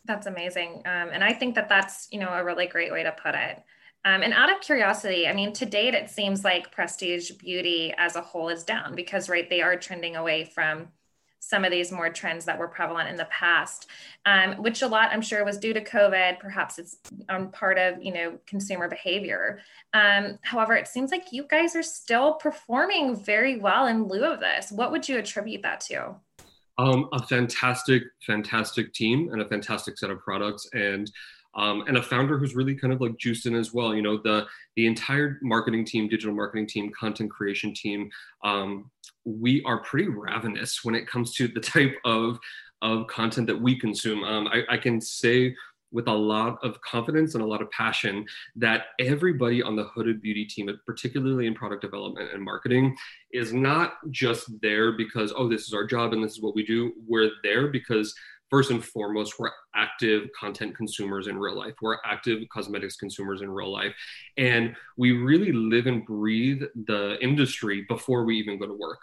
That's 0.06 0.28
amazing. 0.28 0.82
Um, 0.86 1.10
and 1.12 1.24
I 1.24 1.34
think 1.34 1.56
that 1.56 1.70
that's, 1.70 2.08
you 2.12 2.20
know, 2.20 2.30
a 2.30 2.44
really 2.44 2.68
great 2.68 2.92
way 2.92 3.04
to 3.04 3.12
put 3.12 3.36
it. 3.36 3.64
Um, 4.06 4.22
and 4.22 4.34
out 4.34 4.52
of 4.52 4.62
curiosity, 4.62 5.28
I 5.28 5.34
mean, 5.34 5.52
to 5.54 5.66
date, 5.66 5.96
it 5.96 6.12
seems 6.12 6.44
like 6.44 6.72
prestige 6.72 7.31
beauty 7.31 7.94
as 7.98 8.16
a 8.16 8.22
whole 8.22 8.50
is 8.50 8.63
down 8.63 8.94
because, 8.94 9.30
right, 9.30 9.50
they 9.50 9.63
are 9.63 9.75
trending 9.75 10.16
away 10.16 10.46
from 10.46 10.90
some 11.40 11.63
of 11.63 11.72
these 11.72 11.92
more 11.92 12.10
trends 12.10 12.46
that 12.46 12.57
were 12.57 12.68
prevalent 12.68 13.10
in 13.10 13.16
the 13.16 13.25
past, 13.25 13.88
um, 14.25 14.54
which 14.63 14.81
a 14.81 14.88
lot 14.88 15.10
I'm 15.12 15.22
sure 15.22 15.44
was 15.46 15.57
due 15.57 15.74
to 15.74 15.84
COVID. 15.84 16.40
Perhaps 16.40 16.80
it's 16.80 16.98
um, 17.30 17.52
part 17.52 17.78
of 17.78 18.02
you 18.02 18.13
know 18.13 18.40
consumer 18.48 18.88
behavior. 18.88 19.60
Um, 19.94 20.40
however, 20.42 20.75
it 20.75 20.88
seems 20.88 21.12
like 21.12 21.31
you 21.31 21.46
guys 21.48 21.75
are 21.75 21.84
still 21.84 22.34
performing 22.34 23.16
very 23.16 23.60
well 23.60 23.88
in 23.88 24.07
lieu 24.07 24.25
of 24.25 24.40
this. 24.40 24.72
What 24.72 24.92
would 24.92 25.07
you 25.07 25.19
attribute 25.19 25.62
that 25.62 25.81
to? 25.81 26.16
Um, 26.78 27.10
a 27.13 27.25
fantastic, 27.25 28.04
fantastic 28.25 28.94
team 28.94 29.30
and 29.31 29.42
a 29.42 29.48
fantastic 29.48 29.98
set 29.98 30.10
of 30.10 30.19
products 30.19 30.68
and 30.74 31.10
um, 31.56 31.84
and 31.88 31.98
a 31.98 32.04
founder 32.04 32.38
who's 32.38 32.56
really 32.56 32.75
kind 32.75 32.94
of 32.94 33.02
like 33.02 33.18
juiced 33.18 33.46
in 33.46 33.56
as 33.56 33.74
well. 33.74 33.94
You 33.94 34.02
know, 34.02 34.18
the 34.18 34.46
the 34.76 34.88
entire 34.88 35.40
marketing 35.42 35.85
team, 35.85 36.07
digital 36.07 36.35
marketing 36.35 36.68
team, 36.68 36.92
content 36.92 37.31
creation 37.31 37.74
team, 37.74 38.09
um, 38.44 38.92
we 39.24 39.64
are 39.64 39.81
pretty 39.83 40.09
ravenous 40.09 40.83
when 40.83 40.95
it 40.95 41.07
comes 41.07 41.33
to 41.35 41.47
the 41.47 41.59
type 41.62 41.95
of 42.06 42.40
of 42.81 43.07
content 43.07 43.47
that 43.47 43.59
we 43.59 43.80
consume. 43.80 44.24
Um, 44.24 44.47
I, 44.47 44.64
I 44.69 44.78
can 44.78 45.00
say 45.02 45.56
with 45.92 46.07
a 46.07 46.14
lot 46.14 46.59
of 46.62 46.80
confidence 46.81 47.35
and 47.35 47.44
a 47.44 47.47
lot 47.47 47.62
of 47.62 47.71
passion 47.71 48.26
that 48.57 48.88
everybody 49.00 49.64
on 49.64 49.78
the 49.78 49.85
Huda 49.85 50.21
Beauty 50.21 50.44
team, 50.45 50.69
particularly 50.85 51.47
in 51.47 51.54
product 51.54 51.81
development 51.81 52.31
and 52.33 52.44
marketing, 52.44 52.95
is 53.31 53.54
not 53.54 53.94
just 54.12 54.50
there 54.62 54.92
because, 54.92 55.31
oh, 55.35 55.47
this 55.47 55.68
is 55.68 55.74
our 55.74 55.85
job 55.85 56.12
and 56.12 56.21
this 56.21 56.33
is 56.33 56.42
what 56.42 56.54
we 56.54 56.66
do. 56.66 56.92
We're 57.07 57.31
there 57.44 57.68
because 57.68 58.14
first 58.49 58.71
and 58.71 58.83
foremost, 58.83 59.40
we're 59.40 59.52
active 59.75 60.30
content 60.40 60.75
consumers 60.75 61.28
in 61.28 61.37
real 61.37 61.57
life. 61.57 61.73
We're 61.81 61.97
active 62.06 62.44
cosmetics 62.52 62.95
consumers 62.95 63.42
in 63.42 63.49
real 63.49 63.71
life. 63.71 63.94
And 64.37 64.75
we 64.97 65.11
really 65.11 65.52
live 65.52 65.87
and 65.87 66.06
breathe 66.06 66.61
the 66.87 67.18
industry 67.21 67.85
before 67.87 68.25
we 68.25 68.37
even 68.37 68.59
go 68.59 68.68
to 68.68 68.73
work 68.73 68.99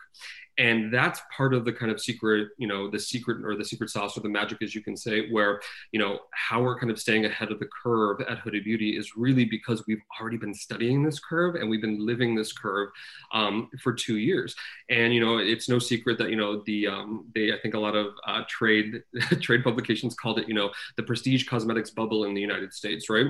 and 0.59 0.93
that's 0.93 1.21
part 1.35 1.55
of 1.55 1.65
the 1.65 1.73
kind 1.73 1.91
of 1.91 2.01
secret 2.01 2.49
you 2.59 2.67
know 2.67 2.91
the 2.91 2.99
secret 2.99 3.45
or 3.45 3.57
the 3.57 3.65
secret 3.65 3.89
sauce 3.89 4.17
or 4.17 4.21
the 4.21 4.29
magic 4.29 4.59
as 4.63 4.75
you 4.75 4.83
can 4.83 4.97
say 4.97 5.31
where 5.31 5.61
you 5.93 5.99
know 5.99 6.19
how 6.33 6.63
we're 6.63 6.79
kind 6.79 6.91
of 6.91 6.99
staying 6.99 7.25
ahead 7.25 7.51
of 7.51 7.59
the 7.59 7.69
curve 7.83 8.21
at 8.23 8.39
Huda 8.45 8.63
Beauty 8.63 8.97
is 8.97 9.17
really 9.17 9.45
because 9.45 9.85
we've 9.87 10.03
already 10.21 10.37
been 10.37 10.53
studying 10.55 11.03
this 11.03 11.19
curve 11.19 11.55
and 11.55 11.71
we've 11.71 11.81
been 11.81 12.05
living 12.05 12.35
this 12.35 12.53
curve 12.53 12.91
um, 13.33 13.71
for 13.83 13.93
two 13.93 14.19
years. 14.19 14.55
And 14.91 15.15
you 15.15 15.21
know 15.21 15.39
it's 15.39 15.69
no 15.69 15.79
secret 15.79 16.19
that 16.19 16.31
you 16.31 16.37
know 16.37 16.63
the 16.67 16.87
um, 16.87 17.27
they 17.35 17.53
i 17.53 17.59
think 17.59 17.75
a 17.75 17.79
lot 17.79 17.95
of 17.95 18.09
uh, 18.27 18.43
trade 18.49 19.03
trade 19.41 19.65
publications 19.65 20.15
called 20.15 20.39
it 20.39 20.49
you 20.49 20.55
know 20.55 20.71
the 20.97 21.03
prestige 21.03 21.47
cosmetics 21.47 21.91
bubble 21.91 22.25
in 22.25 22.35
the 22.35 22.41
united 22.41 22.73
states 22.73 23.09
right? 23.09 23.27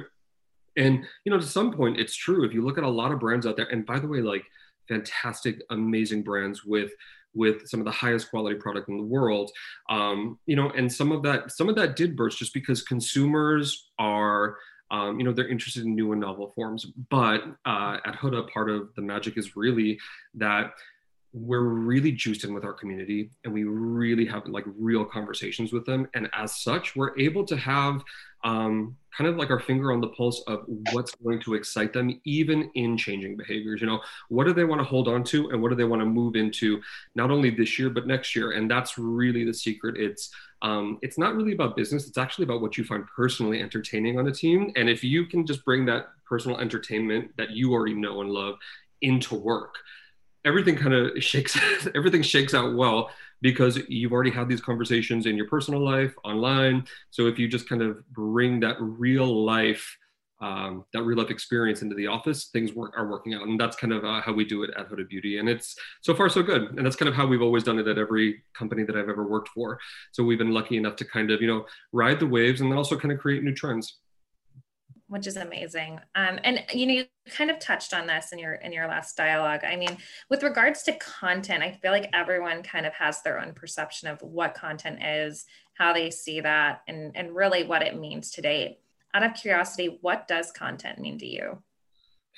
And 0.76 1.04
you 1.24 1.30
know 1.30 1.38
to 1.38 1.46
some 1.46 1.72
point 1.72 2.00
it's 2.00 2.16
true. 2.16 2.44
If 2.44 2.52
you 2.52 2.64
look 2.64 2.78
at 2.78 2.84
a 2.84 2.88
lot 2.88 3.12
of 3.12 3.20
brands 3.20 3.46
out 3.46 3.56
there 3.56 3.66
and 3.66 3.86
by 3.86 3.98
the 3.98 4.08
way 4.08 4.20
like 4.20 4.44
fantastic, 4.92 5.62
amazing 5.70 6.22
brands 6.22 6.64
with 6.64 6.92
with 7.34 7.66
some 7.66 7.80
of 7.80 7.86
the 7.86 7.92
highest 7.92 8.28
quality 8.28 8.56
product 8.56 8.90
in 8.90 8.98
the 8.98 9.02
world. 9.02 9.50
Um, 9.88 10.38
you 10.46 10.56
know 10.56 10.70
and 10.70 10.92
some 10.92 11.12
of 11.12 11.22
that 11.22 11.50
some 11.50 11.68
of 11.68 11.76
that 11.76 11.96
did 11.96 12.16
burst 12.16 12.38
just 12.38 12.54
because 12.54 12.82
consumers 12.82 13.88
are 13.98 14.56
um, 14.90 15.18
you 15.18 15.24
know 15.24 15.32
they're 15.32 15.48
interested 15.48 15.84
in 15.84 15.94
new 15.94 16.12
and 16.12 16.20
novel 16.20 16.52
forms. 16.54 16.84
But 17.10 17.42
uh, 17.64 17.96
at 18.04 18.16
huda 18.16 18.50
part 18.50 18.68
of 18.70 18.94
the 18.96 19.02
magic 19.02 19.38
is 19.38 19.56
really 19.56 19.98
that 20.34 20.72
we're 21.32 21.62
really 21.62 22.12
juiced 22.12 22.44
in 22.44 22.52
with 22.52 22.64
our 22.64 22.74
community 22.74 23.30
and 23.44 23.52
we 23.52 23.64
really 23.64 24.26
have 24.26 24.46
like 24.46 24.64
real 24.78 25.04
conversations 25.04 25.72
with 25.72 25.86
them. 25.86 26.06
And 26.14 26.28
as 26.34 26.56
such 26.56 26.94
we're 26.94 27.18
able 27.18 27.44
to 27.46 27.56
have 27.56 28.02
um, 28.44 28.96
kind 29.16 29.28
of 29.28 29.36
like 29.36 29.50
our 29.50 29.60
finger 29.60 29.92
on 29.92 30.00
the 30.00 30.08
pulse 30.08 30.42
of 30.46 30.64
what's 30.92 31.14
going 31.16 31.40
to 31.42 31.54
excite 31.54 31.92
them 31.92 32.20
even 32.24 32.70
in 32.74 32.98
changing 32.98 33.36
behaviors. 33.36 33.80
You 33.80 33.86
know 33.86 34.00
what 34.28 34.44
do 34.46 34.52
they 34.52 34.64
want 34.64 34.80
to 34.80 34.84
hold 34.84 35.08
on 35.08 35.24
to 35.24 35.50
and 35.50 35.62
what 35.62 35.70
do 35.70 35.74
they 35.74 35.84
want 35.84 36.00
to 36.00 36.06
move 36.06 36.36
into 36.36 36.80
not 37.14 37.30
only 37.30 37.50
this 37.50 37.78
year 37.78 37.88
but 37.88 38.06
next 38.06 38.36
year? 38.36 38.52
And 38.52 38.70
that's 38.70 38.98
really 38.98 39.44
the 39.44 39.54
secret. 39.54 39.96
It's 39.96 40.30
um, 40.60 40.98
it's 41.02 41.18
not 41.18 41.34
really 41.34 41.52
about 41.52 41.76
business. 41.76 42.06
It's 42.06 42.18
actually 42.18 42.44
about 42.44 42.60
what 42.60 42.76
you 42.76 42.84
find 42.84 43.04
personally 43.16 43.60
entertaining 43.60 44.18
on 44.18 44.28
a 44.28 44.32
team. 44.32 44.72
And 44.76 44.88
if 44.88 45.02
you 45.02 45.26
can 45.26 45.46
just 45.46 45.64
bring 45.64 45.86
that 45.86 46.08
personal 46.24 46.58
entertainment 46.58 47.36
that 47.36 47.50
you 47.50 47.72
already 47.72 47.94
know 47.94 48.20
and 48.20 48.30
love 48.30 48.56
into 49.00 49.34
work 49.34 49.74
everything 50.44 50.76
kind 50.76 50.94
of 50.94 51.22
shakes 51.22 51.58
everything 51.94 52.22
shakes 52.22 52.54
out 52.54 52.74
well 52.74 53.10
because 53.40 53.78
you've 53.88 54.12
already 54.12 54.30
had 54.30 54.48
these 54.48 54.60
conversations 54.60 55.26
in 55.26 55.36
your 55.36 55.48
personal 55.48 55.84
life 55.84 56.14
online. 56.24 56.84
So 57.10 57.26
if 57.26 57.38
you 57.38 57.48
just 57.48 57.68
kind 57.68 57.82
of 57.82 58.06
bring 58.12 58.60
that 58.60 58.76
real 58.80 59.44
life 59.44 59.96
um, 60.40 60.84
that 60.92 61.04
real 61.04 61.18
life 61.18 61.30
experience 61.30 61.82
into 61.82 61.94
the 61.94 62.08
office 62.08 62.46
things 62.46 62.72
work 62.72 62.94
are 62.96 63.08
working 63.08 63.32
out. 63.32 63.42
And 63.46 63.60
that's 63.60 63.76
kind 63.76 63.92
of 63.92 64.04
uh, 64.04 64.20
how 64.20 64.32
we 64.32 64.44
do 64.44 64.64
it 64.64 64.70
at 64.76 64.90
Huda 64.90 65.08
Beauty. 65.08 65.38
And 65.38 65.48
it's 65.48 65.76
so 66.00 66.14
far 66.14 66.28
so 66.28 66.42
good. 66.42 66.76
And 66.76 66.84
that's 66.84 66.96
kind 66.96 67.08
of 67.08 67.14
how 67.14 67.26
we've 67.26 67.42
always 67.42 67.62
done 67.62 67.78
it 67.78 67.86
at 67.86 67.96
every 67.96 68.42
company 68.52 68.82
that 68.82 68.96
i've 68.96 69.08
ever 69.08 69.26
worked 69.26 69.50
for. 69.50 69.78
So 70.10 70.24
we've 70.24 70.38
been 70.38 70.50
lucky 70.50 70.76
enough 70.76 70.96
to 70.96 71.04
kind 71.04 71.30
of 71.30 71.40
you 71.40 71.46
know 71.46 71.64
ride 71.92 72.18
the 72.18 72.26
waves 72.26 72.60
and 72.60 72.70
then 72.70 72.76
also 72.76 72.98
kind 72.98 73.12
of 73.12 73.20
create 73.20 73.44
new 73.44 73.54
trends 73.54 73.98
which 75.12 75.26
is 75.26 75.36
amazing. 75.36 76.00
Um, 76.14 76.40
and 76.42 76.64
you 76.72 76.86
know, 76.86 76.94
you 76.94 77.04
kind 77.30 77.50
of 77.50 77.58
touched 77.58 77.92
on 77.92 78.06
this 78.06 78.32
in 78.32 78.38
your 78.38 78.54
in 78.54 78.72
your 78.72 78.88
last 78.88 79.14
dialogue. 79.14 79.60
I 79.62 79.76
mean, 79.76 79.98
with 80.30 80.42
regards 80.42 80.82
to 80.84 80.94
content, 80.94 81.62
I 81.62 81.72
feel 81.82 81.92
like 81.92 82.08
everyone 82.14 82.62
kind 82.62 82.86
of 82.86 82.94
has 82.94 83.20
their 83.20 83.38
own 83.38 83.52
perception 83.52 84.08
of 84.08 84.22
what 84.22 84.54
content 84.54 85.04
is, 85.04 85.44
how 85.74 85.92
they 85.92 86.10
see 86.10 86.40
that, 86.40 86.80
and 86.88 87.14
and 87.14 87.36
really 87.36 87.64
what 87.64 87.82
it 87.82 88.00
means 88.00 88.30
today. 88.30 88.78
Out 89.12 89.22
of 89.22 89.34
curiosity, 89.34 89.98
what 90.00 90.26
does 90.26 90.50
content 90.50 90.98
mean 90.98 91.18
to 91.18 91.26
you? 91.26 91.62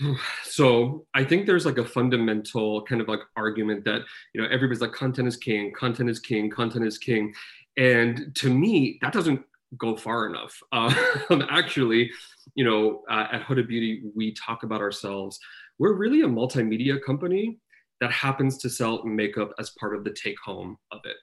So 0.42 1.06
I 1.14 1.22
think 1.22 1.46
there's 1.46 1.66
like 1.66 1.78
a 1.78 1.84
fundamental 1.84 2.82
kind 2.82 3.00
of 3.00 3.06
like 3.06 3.20
argument 3.36 3.84
that 3.84 4.02
you 4.32 4.42
know 4.42 4.48
everybody's 4.50 4.80
like 4.80 4.92
content 4.92 5.28
is 5.28 5.36
king, 5.36 5.72
content 5.72 6.10
is 6.10 6.18
king, 6.18 6.50
content 6.50 6.84
is 6.84 6.98
king, 6.98 7.32
and 7.76 8.34
to 8.34 8.52
me 8.52 8.98
that 9.00 9.12
doesn't 9.12 9.44
go 9.78 9.96
far 9.96 10.26
enough. 10.26 10.60
Um, 10.72 11.46
actually, 11.50 12.10
you 12.54 12.64
know, 12.64 13.02
uh, 13.10 13.28
at 13.32 13.42
Huda 13.42 13.66
Beauty, 13.66 14.02
we 14.14 14.34
talk 14.34 14.62
about 14.62 14.80
ourselves. 14.80 15.38
We're 15.78 15.94
really 15.94 16.22
a 16.22 16.26
multimedia 16.26 17.02
company 17.02 17.58
that 18.00 18.12
happens 18.12 18.58
to 18.58 18.68
sell 18.68 19.04
makeup 19.04 19.52
as 19.58 19.70
part 19.78 19.96
of 19.96 20.04
the 20.04 20.10
take 20.10 20.38
home 20.44 20.76
of 20.90 21.00
it. 21.04 21.16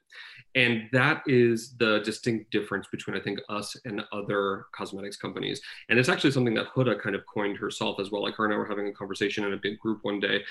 And 0.56 0.90
that 0.92 1.22
is 1.28 1.76
the 1.78 2.00
distinct 2.00 2.52
difference 2.52 2.88
between, 2.92 3.16
I 3.16 3.20
think, 3.20 3.40
us 3.50 3.76
and 3.86 4.02
other 4.12 4.66
cosmetics 4.74 5.18
companies. 5.18 5.62
And 5.90 6.00
it's 6.00 6.10
actually 6.10 6.32
something 6.32 6.56
that 6.56 6.74
Huda 6.74 7.00
kind 7.00 7.16
of 7.16 7.22
coined 7.32 7.58
herself 7.58 8.00
as 8.00 8.12
well. 8.12 8.24
Like 8.24 8.36
her 8.36 8.46
and 8.46 8.54
I 8.54 8.58
were 8.58 8.66
having 8.66 8.88
a 8.88 8.94
conversation 8.94 9.46
in 9.46 9.54
a 9.54 9.58
big 9.58 9.80
group 9.80 10.00
one 10.02 10.20
day. 10.20 10.44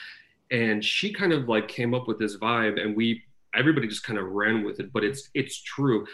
And 0.50 0.85
she 0.85 1.12
kind 1.12 1.33
of 1.33 1.49
like 1.49 1.69
came 1.69 1.95
up 1.95 2.09
with 2.09 2.19
this 2.19 2.37
vibe 2.37 2.80
and 2.80 2.97
we 2.97 3.23
everybody 3.54 3.88
just 3.88 4.04
kind 4.04 4.19
of 4.19 4.26
ran 4.26 4.64
with 4.64 4.80
it. 4.80 4.92
But 4.92 5.04
it's 5.04 5.30
it's 5.35 5.61
true 5.62 6.07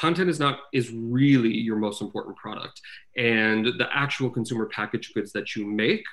content 0.00 0.30
is 0.30 0.40
not 0.40 0.60
is 0.72 0.90
really 0.90 1.52
your 1.52 1.76
most 1.76 2.00
important 2.00 2.34
product. 2.36 2.80
And 3.16 3.66
the 3.66 3.88
actual 3.92 4.30
consumer 4.30 4.66
packaged 4.66 5.12
goods 5.12 5.30
that 5.32 5.54
you 5.54 5.66
make 5.66 6.04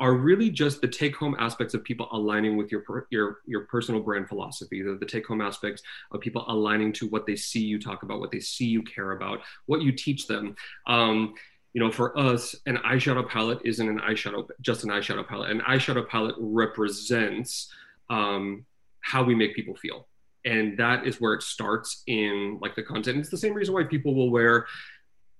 are 0.00 0.14
really 0.14 0.50
just 0.50 0.80
the 0.80 0.88
take 0.88 1.16
home 1.16 1.36
aspects 1.38 1.74
of 1.74 1.84
people 1.84 2.08
aligning 2.12 2.56
with 2.56 2.72
your 2.72 3.06
your 3.10 3.38
your 3.46 3.62
personal 3.66 4.00
brand 4.00 4.28
philosophy 4.28 4.82
the, 4.82 4.94
the 4.94 5.06
take 5.06 5.26
home 5.26 5.40
aspects 5.40 5.82
of 6.12 6.20
people 6.20 6.44
aligning 6.48 6.92
to 6.92 7.08
what 7.08 7.26
they 7.26 7.36
see 7.36 7.64
you 7.64 7.78
talk 7.78 8.02
about 8.02 8.20
what 8.20 8.30
they 8.30 8.40
see 8.40 8.66
you 8.66 8.82
care 8.82 9.12
about 9.12 9.40
what 9.66 9.82
you 9.82 9.92
teach 9.92 10.26
them. 10.26 10.56
Um, 10.86 11.34
you 11.74 11.80
know 11.82 11.90
for 11.90 12.18
us 12.18 12.54
an 12.64 12.78
eyeshadow 12.78 13.28
palette 13.28 13.60
isn't 13.64 13.86
an 13.86 13.98
eyeshadow 13.98 14.48
just 14.62 14.84
an 14.84 14.90
eyeshadow 14.90 15.26
palette. 15.28 15.50
An 15.50 15.60
eyeshadow 15.60 16.08
palette 16.08 16.36
represents 16.38 17.70
um, 18.08 18.64
how 19.00 19.22
we 19.22 19.34
make 19.34 19.54
people 19.54 19.76
feel 19.76 20.06
and 20.46 20.78
that 20.78 21.06
is 21.06 21.20
where 21.20 21.34
it 21.34 21.42
starts 21.42 22.02
in 22.06 22.58
like 22.62 22.74
the 22.76 22.82
content. 22.82 23.18
It's 23.18 23.30
the 23.30 23.36
same 23.36 23.52
reason 23.52 23.74
why 23.74 23.84
people 23.84 24.14
will 24.14 24.30
wear 24.30 24.66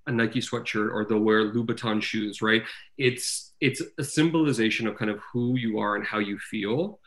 a 0.05 0.11
nike 0.11 0.39
sweatshirt 0.39 0.93
or 0.93 1.05
they'll 1.05 1.19
wear 1.19 1.51
louboutin 1.51 2.01
shoes 2.01 2.41
right? 2.41 2.63
It's 2.97 3.53
it's 3.59 3.81
a 3.97 4.03
symbolization 4.03 4.85
of 4.87 4.95
kind 4.97 5.09
of 5.09 5.19
who 5.33 5.57
you 5.57 5.79
are 5.79 5.95
and 5.95 6.05
how 6.05 6.19
you 6.19 6.37
feel 6.37 6.99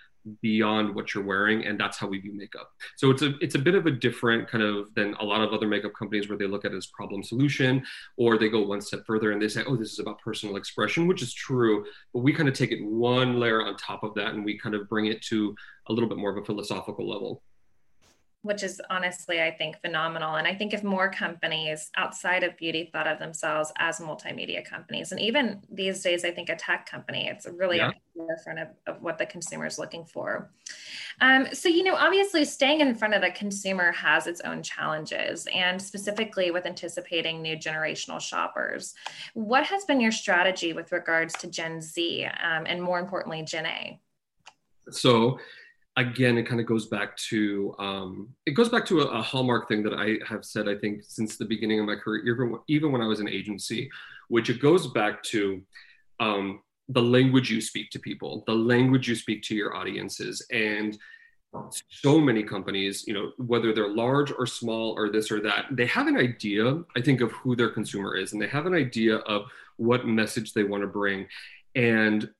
beyond 0.43 0.95
what 0.95 1.15
you're 1.15 1.25
wearing 1.25 1.65
and 1.65 1.81
that's 1.81 1.97
how 1.97 2.07
we 2.07 2.19
view 2.19 2.37
makeup. 2.37 2.71
So 2.97 3.11
it's 3.11 3.23
a 3.23 3.37
it's 3.41 3.55
a 3.55 3.59
bit 3.59 3.75
of 3.75 3.87
a 3.87 3.91
different 3.91 4.49
kind 4.49 4.63
of 4.63 4.93
than 4.95 5.15
a 5.15 5.25
lot 5.25 5.41
of 5.41 5.53
other 5.53 5.67
makeup 5.67 5.93
companies 5.99 6.29
where 6.29 6.37
they 6.37 6.47
look 6.47 6.65
at 6.65 6.73
it 6.73 6.77
as 6.77 6.87
problem 6.87 7.23
solution 7.23 7.83
or 8.17 8.39
they 8.39 8.49
go 8.49 8.63
one 8.63 8.81
step 8.83 9.05
further 9.07 9.33
and 9.33 9.41
they 9.41 9.49
say 9.49 9.63
oh 9.67 9.77
this 9.77 9.93
is 9.93 9.99
about 9.99 10.21
personal 10.21 10.57
expression 10.57 11.07
which 11.07 11.23
is 11.23 11.33
true 11.33 11.85
but 12.13 12.21
we 12.21 12.35
kind 12.35 12.49
of 12.49 12.55
take 12.55 12.71
it 12.71 12.85
one 12.85 13.41
layer 13.41 13.65
on 13.65 13.77
top 13.77 14.03
of 14.03 14.13
that 14.15 14.35
and 14.35 14.45
we 14.45 14.59
kind 14.59 14.75
of 14.75 14.89
bring 14.89 15.07
it 15.07 15.23
to 15.23 15.55
a 15.89 15.93
little 15.93 16.09
bit 16.09 16.19
more 16.19 16.31
of 16.31 16.43
a 16.43 16.45
philosophical 16.45 17.09
level 17.09 17.43
which 18.43 18.63
is 18.63 18.81
honestly, 18.89 19.43
I 19.43 19.51
think, 19.51 19.81
phenomenal. 19.83 20.37
And 20.37 20.47
I 20.47 20.55
think 20.55 20.73
if 20.73 20.83
more 20.83 21.11
companies 21.11 21.91
outside 21.97 22.43
of 22.43 22.57
beauty 22.57 22.89
thought 22.91 23.07
of 23.07 23.19
themselves 23.19 23.71
as 23.77 23.99
multimedia 23.99 24.65
companies, 24.65 25.13
and 25.13 25.21
even 25.21 25.61
these 25.71 26.03
days, 26.03 26.25
I 26.25 26.31
think 26.31 26.49
a 26.49 26.57
tech 26.57 26.89
company, 26.89 27.29
it's 27.29 27.47
really 27.47 27.77
yeah. 27.77 27.91
front 28.43 28.59
of, 28.61 28.69
of 28.87 29.03
what 29.03 29.19
the 29.19 29.27
consumer 29.27 29.67
is 29.67 29.79
looking 29.79 30.07
for. 30.07 30.51
Um, 31.21 31.49
so, 31.53 31.69
you 31.69 31.85
know, 31.85 31.97
obviously, 31.97 32.47
staying 32.47 32.81
in 32.81 32.95
front 32.95 33.13
of 33.13 33.21
the 33.21 33.31
consumer 33.31 33.93
has 33.93 34.27
its 34.27 34.41
own 34.41 34.63
challenges, 34.63 35.47
and 35.55 35.81
specifically 35.81 36.51
with 36.51 36.65
anticipating 36.65 37.43
new 37.43 37.57
generational 37.57 38.21
shoppers. 38.21 38.95
What 39.35 39.65
has 39.67 39.85
been 39.85 40.01
your 40.01 40.13
strategy 40.13 40.73
with 40.73 40.93
regards 40.93 41.35
to 41.39 41.47
Gen 41.47 41.83
Z 41.83 42.25
um, 42.43 42.65
and 42.67 42.83
more 42.83 42.99
importantly, 42.99 43.43
Gen 43.43 43.67
A? 43.67 44.01
So, 44.91 45.39
again, 45.97 46.39
it 46.39 46.45
kind 46.45 46.61
of 46.61 46.67
goes 46.67 46.87
back 46.87 47.17
to 47.17 47.75
um, 47.79 48.29
it 48.47 48.53
goes 48.53 48.69
back 48.69 48.87
to 48.87 49.01
a, 49.01 49.07
a, 49.07 49.23
hallmark 49.23 49.69
thing 49.69 49.83
that 49.83 49.95
I 49.95 50.19
have 50.27 50.45
said 50.45 50.69
I 50.69 50.77
think 50.77 51.03
since 51.07 51.37
the 51.37 51.45
beginning 51.45 51.81
of 51.81 51.87
my 51.87 51.97
career, 51.97 52.23
even 52.27 52.59
even 52.69 52.93
when 52.93 53.03
I 53.03 53.07
was 53.07 53.21
an 53.21 53.29
agency, 53.29 53.91
which 54.29 54.51
it 54.51 54.61
goes 54.61 54.87
back 54.89 55.23
to 55.25 55.63
um, 56.21 56.61
the 56.89 57.03
language 57.03 57.51
you 57.51 57.61
speak 57.61 57.91
to 57.91 57.99
people, 57.99 58.45
the 58.47 58.55
language 58.55 59.09
you 59.09 59.15
speak 59.15 59.43
to 59.45 59.55
your 59.55 59.77
audiences, 59.77 60.45
and 60.53 60.97
so 61.89 62.21
many 62.21 62.45
companies, 62.45 63.05
you 63.09 63.15
know, 63.15 63.33
whether 63.39 63.73
they're 63.73 63.89
large 63.89 64.31
or 64.31 64.47
small 64.47 64.93
or 64.97 65.11
this 65.11 65.33
or 65.33 65.41
that, 65.41 65.67
they 65.73 65.87
have 65.87 66.07
an 66.07 66.17
idea, 66.17 66.81
I 66.97 67.01
think, 67.01 67.21
of 67.21 67.33
who 67.33 67.57
their 67.57 67.71
consumer 67.71 68.17
is, 68.17 68.33
and 68.33 68.41
they 68.41 68.47
have 68.47 68.67
an 68.67 68.75
idea 68.75 69.17
of 69.17 69.47
what 69.77 70.07
message 70.07 70.53
they 70.53 70.63
want 70.63 70.83
to 70.83 70.87
bring, 70.87 71.27
and 71.75 72.31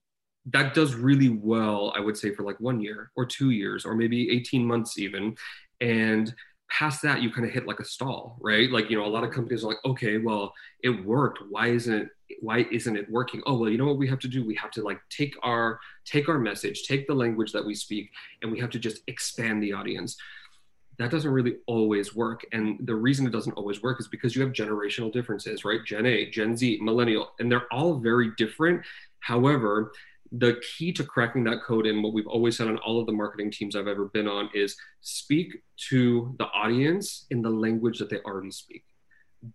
that 0.53 0.75
does 0.75 0.95
really 0.95 1.29
well, 1.29 1.93
I 1.97 2.01
would 2.01 2.17
say, 2.17 2.35
for 2.35 2.43
like 2.43 2.59
one 2.61 2.81
year 2.81 3.11
or 3.17 3.27
two 3.27 3.51
years 3.51 3.85
or 3.85 3.95
maybe 3.95 4.31
18 4.31 4.65
months 4.65 4.99
even. 4.99 5.37
And 5.81 6.35
past 6.71 7.03
that, 7.03 7.21
you 7.21 7.31
kind 7.31 7.47
of 7.47 7.53
hit 7.53 7.67
like 7.67 7.81
a 7.81 7.85
stall, 7.85 8.37
right? 8.41 8.71
Like, 8.71 8.91
you 8.91 8.97
know, 8.97 9.05
a 9.05 9.09
lot 9.09 9.25
of 9.25 9.33
companies 9.33 9.65
are 9.65 9.69
like, 9.69 9.85
okay, 9.85 10.19
well, 10.19 10.53
it 10.83 11.05
worked. 11.05 11.41
Why 11.49 11.69
isn't 11.69 11.93
it? 11.93 12.09
Why 12.41 12.67
isn't 12.71 12.97
it 12.97 13.11
working? 13.11 13.43
Oh, 13.45 13.59
well, 13.59 13.69
you 13.69 13.77
know 13.77 13.87
what 13.87 13.99
we 13.99 14.09
have 14.09 14.21
to 14.21 14.29
do? 14.29 14.45
We 14.45 14.55
have 14.55 14.71
to 14.73 14.83
like 14.83 15.01
take 15.11 15.35
our 15.43 15.81
take 16.05 16.29
our 16.29 16.39
message, 16.39 16.85
take 16.85 17.07
the 17.07 17.15
language 17.15 17.53
that 17.53 17.67
we 17.67 17.75
speak, 17.75 18.11
and 18.43 18.53
we 18.53 18.61
have 18.61 18.71
to 18.71 18.79
just 18.79 19.03
expand 19.09 19.63
the 19.63 19.73
audience 19.73 20.17
that 21.01 21.11
doesn't 21.11 21.31
really 21.31 21.57
always 21.67 22.15
work. 22.15 22.45
And 22.53 22.79
the 22.87 22.95
reason 22.95 23.27
it 23.27 23.31
doesn't 23.31 23.55
always 23.55 23.83
work 23.83 24.01
is 24.01 24.09
because 24.09 24.37
you 24.37 24.43
have 24.43 24.53
generational 24.53 25.11
differences, 25.11 25.65
right? 25.65 25.81
Gen 25.83 26.05
A, 26.05 26.29
Gen 26.29 26.55
Z, 26.55 26.79
millennial, 26.83 27.33
and 27.39 27.51
they're 27.51 27.73
all 27.73 27.95
very 27.95 28.33
different. 28.37 28.83
However, 29.21 29.93
the 30.33 30.61
key 30.77 30.93
to 30.93 31.05
cracking 31.05 31.45
that 31.45 31.63
code 31.63 31.87
and 31.87 32.03
what 32.03 32.13
we've 32.13 32.27
always 32.27 32.57
said 32.57 32.69
on 32.69 32.79
all 32.79 33.01
of 33.01 33.07
the 33.07 33.13
marketing 33.13 33.51
teams 33.51 33.75
I've 33.75 33.89
ever 33.89 34.07
been 34.07 34.29
on 34.29 34.49
is 34.55 34.77
speak 35.01 35.63
to 35.89 36.35
the 36.39 36.47
audience 36.47 37.27
in 37.31 37.43
the 37.43 37.51
language 37.51 37.99
that 37.99 38.11
they 38.11 38.19
already 38.21 38.53
speak. 38.53 38.85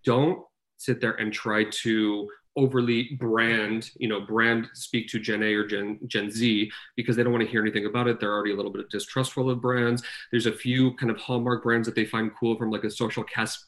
Don't 0.04 0.40
sit 0.76 1.00
there 1.00 1.14
and 1.14 1.32
try 1.32 1.64
to 1.64 2.28
overly 2.56 3.10
brand, 3.20 3.90
you 3.98 4.08
know, 4.08 4.20
brand 4.20 4.68
speak 4.72 5.08
to 5.08 5.18
Gen 5.18 5.42
A 5.42 5.54
or 5.54 5.66
Gen 5.66 5.98
Gen 6.06 6.30
Z 6.30 6.70
because 6.96 7.14
they 7.14 7.22
don't 7.22 7.32
want 7.32 7.44
to 7.44 7.50
hear 7.50 7.60
anything 7.60 7.86
about 7.86 8.08
it. 8.08 8.18
They're 8.18 8.32
already 8.32 8.52
a 8.52 8.56
little 8.56 8.72
bit 8.72 8.88
distrustful 8.90 9.50
of 9.50 9.60
brands. 9.60 10.02
There's 10.30 10.46
a 10.46 10.52
few 10.52 10.94
kind 10.94 11.10
of 11.10 11.18
hallmark 11.18 11.62
brands 11.62 11.86
that 11.86 11.94
they 11.94 12.06
find 12.06 12.30
cool 12.34 12.56
from 12.56 12.70
like 12.70 12.84
a 12.84 12.90
social 12.90 13.24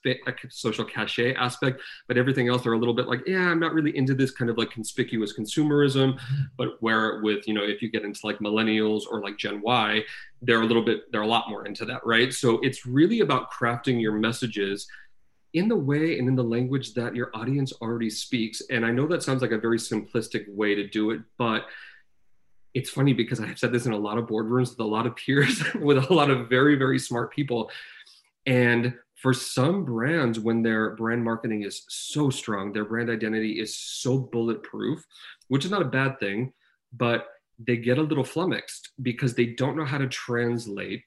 a 0.06 0.32
social 0.48 0.84
cachet 0.84 1.34
aspect, 1.34 1.82
but 2.06 2.16
everything 2.16 2.48
else 2.48 2.62
they're 2.62 2.72
a 2.72 2.78
little 2.78 2.94
bit 2.94 3.08
like, 3.08 3.20
yeah, 3.26 3.50
I'm 3.50 3.60
not 3.60 3.74
really 3.74 3.96
into 3.96 4.14
this 4.14 4.30
kind 4.30 4.50
of 4.50 4.56
like 4.56 4.70
conspicuous 4.70 5.38
consumerism. 5.38 6.18
But 6.56 6.82
where 6.82 7.20
with 7.22 7.46
you 7.46 7.54
know, 7.54 7.64
if 7.64 7.82
you 7.82 7.90
get 7.90 8.04
into 8.04 8.20
like 8.24 8.38
millennials 8.38 9.02
or 9.10 9.20
like 9.20 9.36
Gen 9.36 9.60
Y, 9.60 10.02
they're 10.42 10.62
a 10.62 10.66
little 10.66 10.84
bit 10.84 11.12
they're 11.12 11.22
a 11.22 11.26
lot 11.26 11.50
more 11.50 11.66
into 11.66 11.84
that, 11.84 12.00
right? 12.06 12.32
So 12.32 12.58
it's 12.62 12.86
really 12.86 13.20
about 13.20 13.50
crafting 13.52 14.00
your 14.00 14.12
messages 14.12 14.86
in 15.54 15.68
the 15.68 15.76
way 15.76 16.18
and 16.18 16.28
in 16.28 16.36
the 16.36 16.42
language 16.42 16.94
that 16.94 17.16
your 17.16 17.30
audience 17.34 17.72
already 17.80 18.10
speaks. 18.10 18.62
And 18.70 18.84
I 18.84 18.90
know 18.90 19.06
that 19.06 19.22
sounds 19.22 19.42
like 19.42 19.52
a 19.52 19.58
very 19.58 19.78
simplistic 19.78 20.44
way 20.48 20.74
to 20.74 20.86
do 20.86 21.10
it, 21.10 21.20
but 21.38 21.66
it's 22.74 22.90
funny 22.90 23.14
because 23.14 23.40
I've 23.40 23.58
said 23.58 23.72
this 23.72 23.86
in 23.86 23.92
a 23.92 23.98
lot 23.98 24.18
of 24.18 24.26
boardrooms 24.26 24.70
with 24.70 24.80
a 24.80 24.84
lot 24.84 25.06
of 25.06 25.16
peers, 25.16 25.62
with 25.74 25.98
a 25.98 26.12
lot 26.12 26.30
of 26.30 26.48
very, 26.48 26.76
very 26.76 26.98
smart 26.98 27.32
people. 27.32 27.70
And 28.46 28.94
for 29.16 29.32
some 29.32 29.84
brands, 29.84 30.38
when 30.38 30.62
their 30.62 30.94
brand 30.94 31.24
marketing 31.24 31.64
is 31.64 31.84
so 31.88 32.30
strong, 32.30 32.72
their 32.72 32.84
brand 32.84 33.10
identity 33.10 33.58
is 33.58 33.74
so 33.74 34.18
bulletproof, 34.18 35.04
which 35.48 35.64
is 35.64 35.70
not 35.70 35.82
a 35.82 35.86
bad 35.86 36.20
thing, 36.20 36.52
but 36.92 37.26
they 37.58 37.76
get 37.76 37.98
a 37.98 38.02
little 38.02 38.24
flummoxed 38.24 38.90
because 39.02 39.34
they 39.34 39.46
don't 39.46 39.76
know 39.76 39.84
how 39.84 39.98
to 39.98 40.06
translate 40.06 41.02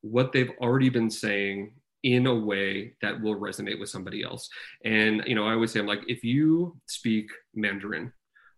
what 0.00 0.32
they've 0.32 0.52
already 0.60 0.88
been 0.88 1.10
saying 1.10 1.74
in 2.04 2.26
a 2.26 2.34
way 2.34 2.92
that 3.00 3.20
will 3.20 3.34
resonate 3.34 3.80
with 3.80 3.88
somebody 3.88 4.22
else. 4.22 4.48
And 4.84 5.24
you 5.26 5.34
know, 5.34 5.46
I 5.46 5.54
always 5.54 5.72
say, 5.72 5.80
I'm 5.80 5.86
like, 5.86 6.02
if 6.06 6.22
you 6.22 6.76
speak 6.86 7.28
Mandarin, 7.54 8.12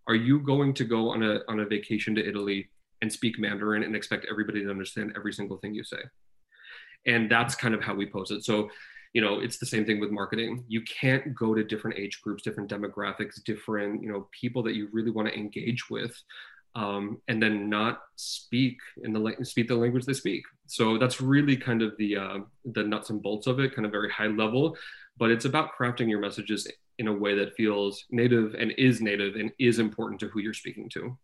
are 0.09 0.17
you 0.17 0.41
going 0.41 0.75
to 0.75 0.85
go 0.85 1.11
on 1.11 1.23
a 1.23 1.41
on 1.49 1.61
a 1.61 1.65
vacation 1.65 2.15
to 2.17 2.29
Italy 2.29 2.69
and 3.01 3.13
speak 3.13 3.39
Mandarin 3.39 3.85
and 3.85 3.97
expect 3.97 4.27
everybody 4.31 4.63
to 4.65 4.71
understand 4.71 5.13
every 5.17 5.33
single 5.33 5.57
thing 5.59 5.75
you 5.75 5.85
say? 5.85 6.03
And 7.07 7.31
that's 7.31 7.55
kind 7.55 7.75
of 7.75 7.83
how 7.83 7.95
we 7.95 8.07
pose 8.07 8.33
it. 8.33 8.45
So, 8.45 8.69
you 9.13 9.21
know, 9.21 9.39
it's 9.39 9.59
the 9.59 9.67
same 9.67 9.87
thing 9.87 10.01
with 10.01 10.11
marketing. 10.11 10.65
You 10.67 10.83
can't 10.83 11.35
go 11.35 11.55
to 11.55 11.63
different 11.63 11.99
age 11.99 12.21
groups, 12.23 12.43
different 12.43 12.69
demographics, 12.69 13.43
different, 13.45 14.03
you 14.03 14.11
know, 14.11 14.29
people 14.33 14.63
that 14.65 14.75
you 14.75 14.89
really 14.93 15.13
want 15.13 15.29
to 15.29 15.39
engage 15.39 15.89
with 15.89 16.15
um, 16.75 17.23
and 17.29 17.43
then 17.43 17.71
not 17.71 18.01
speak 18.17 18.79
in 19.03 19.13
the 19.13 19.37
speak 19.43 19.69
the 19.69 19.75
language 19.75 20.05
they 20.05 20.13
speak. 20.13 20.43
So 20.67 20.99
that's 20.99 21.21
really 21.21 21.57
kind 21.57 21.83
of 21.83 21.97
the 21.97 22.17
uh, 22.17 22.39
the 22.65 22.83
nuts 22.83 23.11
and 23.11 23.23
bolts 23.23 23.47
of 23.47 23.61
it, 23.61 23.75
kind 23.75 23.87
of 23.87 23.93
very 23.93 24.11
high 24.11 24.27
level. 24.27 24.77
But 25.17 25.31
it's 25.31 25.45
about 25.45 25.71
crafting 25.79 26.09
your 26.11 26.21
messages 26.21 26.71
in 26.99 27.09
a 27.09 27.13
way 27.13 27.35
that 27.37 27.55
feels 27.57 28.05
native 28.11 28.55
and 28.55 28.73
is 28.79 29.01
native 29.01 29.37
and 29.37 29.51
is 29.59 29.79
important 29.79 30.21
to 30.21 30.29
who 30.29 30.41
you're 30.41 30.55
speaking 30.55 30.89
to. 30.91 31.17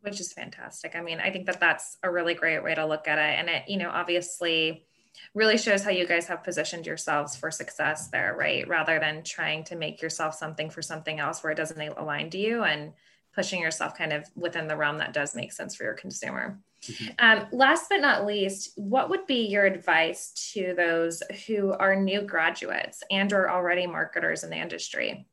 Which 0.00 0.20
is 0.20 0.32
fantastic. 0.32 0.96
I 0.96 1.00
mean, 1.00 1.20
I 1.20 1.30
think 1.30 1.46
that 1.46 1.60
that's 1.60 1.96
a 2.02 2.10
really 2.10 2.34
great 2.34 2.62
way 2.62 2.74
to 2.74 2.86
look 2.86 3.06
at 3.08 3.18
it, 3.18 3.38
and 3.38 3.48
it, 3.48 3.68
you 3.68 3.76
know, 3.76 3.90
obviously 3.90 4.86
really 5.34 5.58
shows 5.58 5.82
how 5.84 5.90
you 5.90 6.06
guys 6.06 6.26
have 6.26 6.42
positioned 6.42 6.86
yourselves 6.86 7.36
for 7.36 7.50
success 7.50 8.08
there, 8.08 8.34
right? 8.36 8.66
Rather 8.66 8.98
than 8.98 9.22
trying 9.22 9.64
to 9.64 9.76
make 9.76 10.00
yourself 10.00 10.34
something 10.34 10.70
for 10.70 10.82
something 10.82 11.20
else 11.20 11.42
where 11.42 11.52
it 11.52 11.56
doesn't 11.56 11.80
align 11.98 12.30
to 12.30 12.38
you 12.38 12.64
and 12.64 12.92
pushing 13.34 13.60
yourself 13.60 13.96
kind 13.96 14.12
of 14.12 14.28
within 14.36 14.66
the 14.66 14.76
realm 14.76 14.98
that 14.98 15.12
does 15.12 15.34
make 15.34 15.52
sense 15.52 15.74
for 15.74 15.84
your 15.84 15.94
consumer. 15.94 16.58
Mm-hmm. 16.82 17.06
Um, 17.18 17.46
last 17.52 17.86
but 17.88 18.00
not 18.00 18.26
least, 18.26 18.72
what 18.76 19.08
would 19.08 19.26
be 19.26 19.46
your 19.46 19.64
advice 19.64 20.32
to 20.52 20.74
those 20.76 21.22
who 21.46 21.72
are 21.72 21.94
new 21.94 22.22
graduates 22.22 23.02
and 23.10 23.32
or 23.32 23.50
already 23.50 23.86
marketers 23.86 24.44
in 24.44 24.50
the 24.50 24.56
industry? 24.56 25.26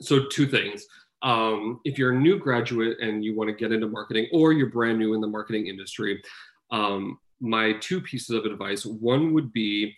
So 0.00 0.26
two 0.26 0.46
things. 0.46 0.86
Um, 1.22 1.80
if 1.84 1.98
you're 1.98 2.12
a 2.12 2.18
new 2.18 2.38
graduate 2.38 2.98
and 3.00 3.24
you 3.24 3.36
want 3.36 3.48
to 3.48 3.54
get 3.54 3.72
into 3.72 3.88
marketing 3.88 4.28
or 4.32 4.52
you're 4.52 4.70
brand 4.70 4.98
new 4.98 5.14
in 5.14 5.20
the 5.20 5.26
marketing 5.26 5.66
industry, 5.66 6.22
um, 6.70 7.18
my 7.40 7.72
two 7.74 8.00
pieces 8.00 8.30
of 8.30 8.44
advice, 8.44 8.84
one 8.84 9.32
would 9.34 9.52
be 9.52 9.94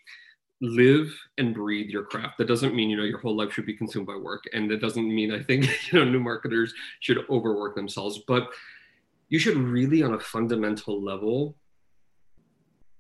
live 0.61 1.15
and 1.39 1.55
breathe 1.55 1.89
your 1.89 2.05
craft. 2.05 2.39
That 2.39 2.49
doesn't 2.49 2.75
mean, 2.75 2.91
you 2.91 2.97
know, 2.97 3.05
your 3.05 3.19
whole 3.19 3.37
life 3.37 3.53
should 3.53 3.67
be 3.67 3.77
consumed 3.77 4.07
by 4.07 4.17
work. 4.17 4.45
And 4.53 4.71
that 4.71 4.81
doesn't 4.81 5.07
mean 5.07 5.33
I 5.33 5.43
think, 5.43 5.69
you 5.93 5.99
know, 5.99 6.05
new 6.05 6.21
marketers 6.21 6.75
should 7.01 7.25
overwork 7.31 7.77
themselves, 7.77 8.21
but 8.27 8.49
you 9.29 9.39
should 9.39 9.57
really 9.57 10.03
on 10.03 10.15
a 10.15 10.21
fundamental 10.21 11.03
level 11.03 11.57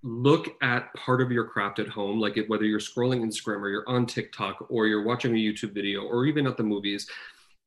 look 0.02 0.56
at 0.62 0.94
part 0.94 1.20
of 1.20 1.32
your 1.32 1.44
craft 1.44 1.80
at 1.80 1.88
home, 1.88 2.20
like 2.20 2.36
it, 2.36 2.48
whether 2.48 2.64
you're 2.64 2.78
scrolling 2.78 3.20
Instagram 3.20 3.60
or 3.60 3.68
you're 3.68 3.88
on 3.88 4.06
TikTok 4.06 4.66
or 4.68 4.86
you're 4.86 5.04
watching 5.04 5.32
a 5.32 5.38
YouTube 5.38 5.74
video 5.74 6.02
or 6.02 6.24
even 6.26 6.46
at 6.46 6.56
the 6.56 6.62
movies, 6.62 7.08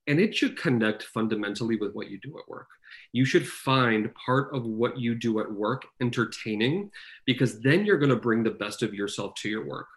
and 0.07 0.19
it 0.19 0.33
should 0.33 0.57
connect 0.57 1.03
fundamentally 1.03 1.75
with 1.75 1.93
what 1.93 2.09
you 2.09 2.19
do 2.19 2.37
at 2.39 2.47
work. 2.47 2.67
You 3.11 3.25
should 3.25 3.47
find 3.47 4.13
part 4.15 4.53
of 4.55 4.65
what 4.65 4.99
you 4.99 5.15
do 5.15 5.39
at 5.39 5.51
work 5.51 5.85
entertaining 6.01 6.91
because 7.25 7.59
then 7.61 7.85
you're 7.85 7.97
going 7.97 8.09
to 8.09 8.15
bring 8.15 8.43
the 8.43 8.51
best 8.51 8.83
of 8.83 8.93
yourself 8.93 9.35
to 9.35 9.49
your 9.49 9.65
work. 9.65 9.87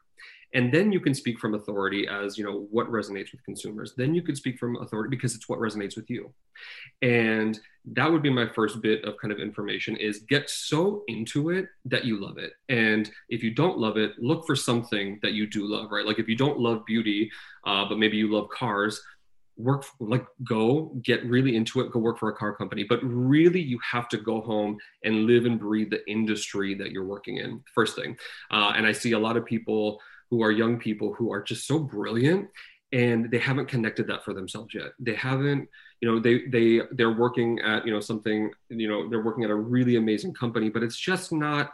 And 0.54 0.72
then 0.72 0.92
you 0.92 1.00
can 1.00 1.14
speak 1.14 1.40
from 1.40 1.54
authority 1.54 2.06
as, 2.06 2.38
you 2.38 2.44
know, 2.44 2.68
what 2.70 2.88
resonates 2.88 3.32
with 3.32 3.44
consumers. 3.44 3.94
Then 3.96 4.14
you 4.14 4.22
could 4.22 4.36
speak 4.36 4.56
from 4.56 4.76
authority 4.76 5.10
because 5.10 5.34
it's 5.34 5.48
what 5.48 5.58
resonates 5.58 5.96
with 5.96 6.08
you. 6.08 6.32
And 7.02 7.58
that 7.86 8.10
would 8.10 8.22
be 8.22 8.30
my 8.30 8.46
first 8.46 8.80
bit 8.80 9.04
of 9.04 9.16
kind 9.19 9.32
of 9.32 9.40
information 9.40 9.97
is 9.97 10.21
get 10.21 10.49
so 10.49 11.02
into 11.08 11.50
it 11.50 11.66
that 11.86 12.04
you 12.04 12.21
love 12.25 12.38
it. 12.38 12.52
And 12.69 13.10
if 13.28 13.42
you 13.42 13.52
don't 13.52 13.78
love 13.78 13.97
it, 13.97 14.12
look 14.19 14.47
for 14.47 14.54
something 14.54 15.19
that 15.23 15.32
you 15.32 15.49
do 15.49 15.66
love, 15.66 15.90
right? 15.90 16.06
Like 16.06 16.21
if 16.21 16.28
you 16.28 16.36
don't 16.36 16.60
love 16.60 16.86
beauty, 16.86 17.30
uh, 17.66 17.86
but 17.88 17.99
maybe 17.99 18.16
you 18.16 18.32
love 18.32 18.49
cars, 18.49 19.02
work 19.56 19.84
like 20.00 20.26
go 20.43 20.97
get 21.02 21.25
really 21.25 21.54
into 21.54 21.80
it 21.80 21.93
go 21.93 22.00
work 22.00 22.19
for 22.19 22.28
a 22.28 22.34
car 22.34 22.54
company 22.54 22.84
but 22.88 22.99
really 23.02 23.60
you 23.60 23.78
have 23.78 24.08
to 24.08 24.17
go 24.17 24.40
home 24.40 24.76
and 25.04 25.26
live 25.26 25.47
and 25.47 25.60
breathe 25.60 25.90
the 25.90 26.04
industry 26.10 26.75
that 26.75 26.90
you're 26.90 27.04
working 27.04 27.36
in 27.36 27.62
first 27.73 27.95
thing. 27.97 28.17
Uh, 28.50 28.73
and 28.76 28.86
i 28.86 28.93
see 28.93 29.12
a 29.12 29.19
lot 29.19 29.36
of 29.36 29.45
people 29.45 30.00
who 30.30 30.43
are 30.43 30.50
young 30.50 30.78
people 30.78 31.14
who 31.14 31.32
are 31.32 31.43
just 31.43 31.67
so 31.67 31.78
brilliant 31.78 32.49
and 32.95 33.28
they 33.30 33.38
haven't 33.38 33.67
connected 33.67 34.06
that 34.06 34.25
for 34.25 34.32
themselves 34.32 34.73
yet. 34.73 34.93
They 35.00 35.14
haven't 35.14 35.69
you 36.00 36.10
know 36.10 36.21
they 36.21 36.47
they 36.47 36.82
they're 36.93 37.12
working 37.12 37.58
at 37.60 37.84
you 37.86 37.93
know 37.93 38.00
something 38.00 38.50
you 38.69 38.88
know 38.88 39.08
they're 39.08 39.23
working 39.23 39.45
at 39.45 39.50
a 39.50 39.54
really 39.54 39.97
amazing 39.97 40.34
company 40.34 40.69
but 40.69 40.82
it's 40.82 40.97
just 40.97 41.32
not 41.32 41.73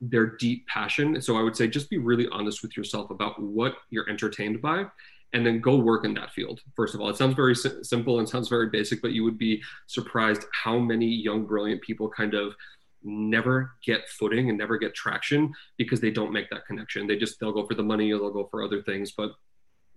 their 0.00 0.36
deep 0.36 0.66
passion. 0.66 1.20
So 1.22 1.36
i 1.36 1.42
would 1.42 1.56
say 1.56 1.68
just 1.68 1.90
be 1.90 1.98
really 1.98 2.28
honest 2.30 2.62
with 2.62 2.76
yourself 2.76 3.10
about 3.10 3.40
what 3.40 3.76
you're 3.90 4.08
entertained 4.08 4.60
by 4.60 4.86
and 5.32 5.44
then 5.44 5.60
go 5.60 5.76
work 5.76 6.04
in 6.04 6.14
that 6.14 6.32
field. 6.32 6.60
First 6.74 6.94
of 6.94 7.00
all, 7.00 7.08
it 7.08 7.16
sounds 7.16 7.34
very 7.34 7.54
simple 7.54 8.18
and 8.18 8.28
sounds 8.28 8.48
very 8.48 8.70
basic, 8.70 9.02
but 9.02 9.12
you 9.12 9.24
would 9.24 9.38
be 9.38 9.62
surprised 9.86 10.44
how 10.52 10.78
many 10.78 11.06
young, 11.06 11.44
brilliant 11.44 11.82
people 11.82 12.08
kind 12.08 12.34
of 12.34 12.54
never 13.02 13.72
get 13.84 14.08
footing 14.08 14.48
and 14.48 14.58
never 14.58 14.78
get 14.78 14.94
traction 14.94 15.52
because 15.76 16.00
they 16.00 16.10
don't 16.10 16.32
make 16.32 16.48
that 16.50 16.66
connection. 16.66 17.06
They 17.06 17.16
just, 17.16 17.38
they'll 17.38 17.52
go 17.52 17.66
for 17.66 17.74
the 17.74 17.82
money 17.82 18.12
or 18.12 18.18
they'll 18.18 18.32
go 18.32 18.48
for 18.50 18.62
other 18.62 18.82
things. 18.82 19.12
But 19.12 19.32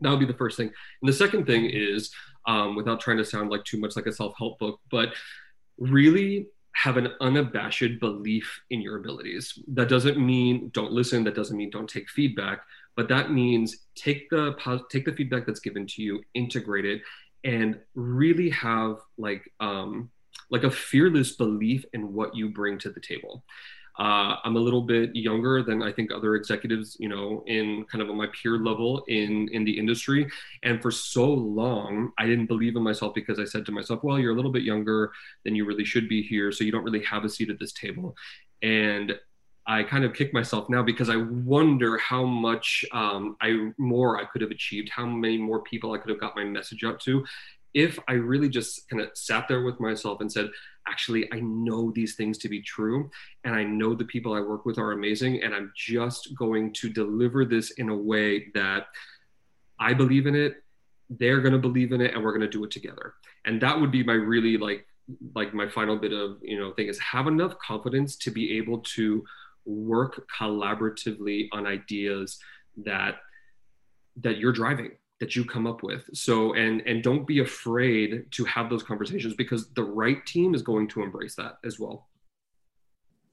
that 0.02 0.10
would 0.10 0.20
be 0.20 0.26
the 0.26 0.34
first 0.34 0.58
thing. 0.58 0.72
And 1.02 1.10
the 1.10 1.13
second 1.13 1.46
thing 1.46 1.70
is, 1.70 2.12
um, 2.48 2.76
without 2.76 3.00
trying 3.00 3.17
to 3.17 3.26
sound 3.26 3.50
like 3.50 3.63
too 3.63 3.80
much 3.80 3.96
like 3.96 4.08
a 4.08 4.12
self 4.12 4.34
help 4.38 4.60
book, 4.60 4.80
but 4.89 5.13
really 5.78 6.48
have 6.74 6.98
an 6.98 7.10
unabashed 7.22 8.00
belief 8.00 8.62
in 8.70 8.82
your 8.82 8.98
abilities. 8.98 9.58
That 9.67 9.89
doesn't 9.89 10.17
mean 10.17 10.70
don't 10.74 10.91
listen. 10.91 11.24
That 11.24 11.36
doesn't 11.36 11.58
mean 11.58 11.70
don't 11.70 11.89
take 11.89 12.10
feedback 12.10 12.62
but 12.95 13.08
that 13.10 13.32
means 13.32 13.77
take 13.95 14.30
the 14.30 14.56
take 14.91 15.06
the 15.06 15.13
feedback 15.13 15.45
that's 15.45 15.60
given 15.60 15.86
to 15.88 16.01
you 16.01 16.21
integrate 16.34 16.86
it 16.86 17.01
and 17.43 17.80
really 17.95 18.49
have 18.49 18.97
like 19.17 19.49
um, 19.60 20.10
like 20.49 20.63
a 20.63 20.71
fearless 20.71 21.36
belief 21.36 21.86
in 21.93 22.13
what 22.13 22.36
you 22.36 22.49
bring 22.49 22.77
to 22.80 22.89
the 22.89 22.99
table. 22.99 23.43
Uh, 23.99 24.38
i'm 24.45 24.56
a 24.56 24.60
little 24.60 24.82
bit 24.82 25.13
younger 25.13 25.62
than 25.62 25.84
i 25.84 25.91
think 25.91 26.13
other 26.13 26.36
executives 26.36 26.95
you 26.97 27.10
know 27.10 27.43
in 27.45 27.86
kind 27.91 28.01
of 28.01 28.10
on 28.10 28.15
my 28.15 28.27
peer 28.27 28.58
level 28.58 29.04
in 29.10 29.49
in 29.51 29.65
the 29.65 29.77
industry. 29.77 30.25
And 30.63 30.82
for 30.82 30.91
so 30.91 31.25
long 31.30 32.13
i 32.17 32.25
didn't 32.25 32.45
believe 32.45 32.77
in 32.77 32.84
myself 32.84 33.13
because 33.13 33.38
i 33.38 33.43
said 33.43 33.65
to 33.65 33.73
myself 33.73 34.01
well 34.01 34.17
you're 34.17 34.32
a 34.32 34.36
little 34.36 34.51
bit 34.51 34.63
younger 34.63 35.12
than 35.43 35.56
you 35.56 35.65
really 35.65 35.84
should 35.84 36.08
be 36.08 36.21
here 36.23 36.54
so 36.54 36.63
you 36.63 36.71
don't 36.71 36.86
really 36.86 37.04
have 37.04 37.25
a 37.25 37.30
seat 37.30 37.49
at 37.49 37.60
this 37.60 37.73
table. 37.73 38.15
And 38.62 39.13
I 39.67 39.84
kind 39.84 40.04
of 40.04 40.13
kick 40.13 40.34
myself 40.34 40.69
now 40.69 40.82
because 40.82 41.10
I 41.10 41.17
wonder 41.17 41.97
how 41.97 42.26
much 42.26 42.84
um, 42.91 43.38
I 43.41 43.71
more 43.78 44.19
I 44.19 44.26
could 44.26 44.41
have 44.41 44.52
achieved, 44.52 44.89
how 44.89 45.06
many 45.06 45.38
more 45.38 45.62
people 45.62 45.93
I 45.93 45.97
could 45.97 46.10
have 46.10 46.19
got 46.19 46.36
my 46.36 46.43
message 46.43 46.84
out 46.84 47.00
to, 47.02 47.24
if 47.74 47.97
I 48.08 48.13
really 48.13 48.50
just 48.50 48.89
kind 48.89 49.02
of 49.02 49.10
sat 49.13 49.47
there 49.47 49.62
with 49.62 49.80
myself 49.80 50.21
and 50.21 50.32
said, 50.32 50.50
actually, 50.88 51.32
I 51.32 51.39
know 51.39 51.91
these 51.91 52.15
things 52.15 52.38
to 52.39 52.50
be 52.50 52.62
true, 52.62 53.10
and 53.43 53.56
I 53.56 53.63
know 53.63 53.93
the 53.93 54.06
people 54.06 54.34
I 54.34 54.41
work 54.41 54.65
with 54.65 54.78
are 54.78 54.91
amazing, 54.91 55.43
and 55.43 55.54
I'm 55.54 55.71
just 55.76 56.36
going 56.36 56.74
to 56.74 56.89
deliver 56.89 57.45
this 57.45 57.71
in 57.71 57.89
a 57.89 57.95
way 57.95 58.47
that 58.56 58.88
I 59.80 59.93
believe 59.93 60.28
in 60.28 60.36
it, 60.36 60.63
they're 61.10 61.41
going 61.41 61.54
to 61.54 61.60
believe 61.60 61.91
in 61.91 62.02
it, 62.02 62.13
and 62.13 62.24
we're 62.24 62.32
going 62.32 62.41
to 62.41 62.47
do 62.47 62.63
it 62.63 62.71
together. 62.71 63.13
And 63.45 63.62
that 63.62 63.80
would 63.80 63.91
be 63.91 64.04
my 64.04 64.13
really 64.13 64.58
like 64.58 64.86
like 65.36 65.54
my 65.54 65.67
final 65.67 65.97
bit 65.97 66.13
of 66.13 66.38
you 66.41 66.58
know 66.58 66.71
thing 66.71 66.88
is 66.88 66.97
have 67.00 67.28
enough 67.28 67.58
confidence 67.60 68.15
to 68.15 68.32
be 68.32 68.58
able 68.58 68.80
to 68.80 69.24
work 69.65 70.28
collaboratively 70.39 71.47
on 71.52 71.65
ideas 71.65 72.39
that 72.86 73.15
that 74.17 74.38
you're 74.38 74.52
driving 74.52 74.91
that 75.21 75.36
you 75.36 75.45
come 75.45 75.67
up 75.67 75.84
with. 75.84 76.04
So 76.13 76.54
and 76.54 76.82
and 76.82 77.02
don't 77.02 77.26
be 77.26 77.39
afraid 77.39 78.26
to 78.32 78.43
have 78.45 78.69
those 78.69 78.84
conversations 78.84 79.36
because 79.36 79.69
the 79.74 79.84
right 79.84 80.26
team 80.26 80.54
is 80.54 80.63
going 80.63 80.89
to 80.89 81.04
embrace 81.04 81.36
that 81.36 81.60
as 81.63 81.80
well. 81.80 82.10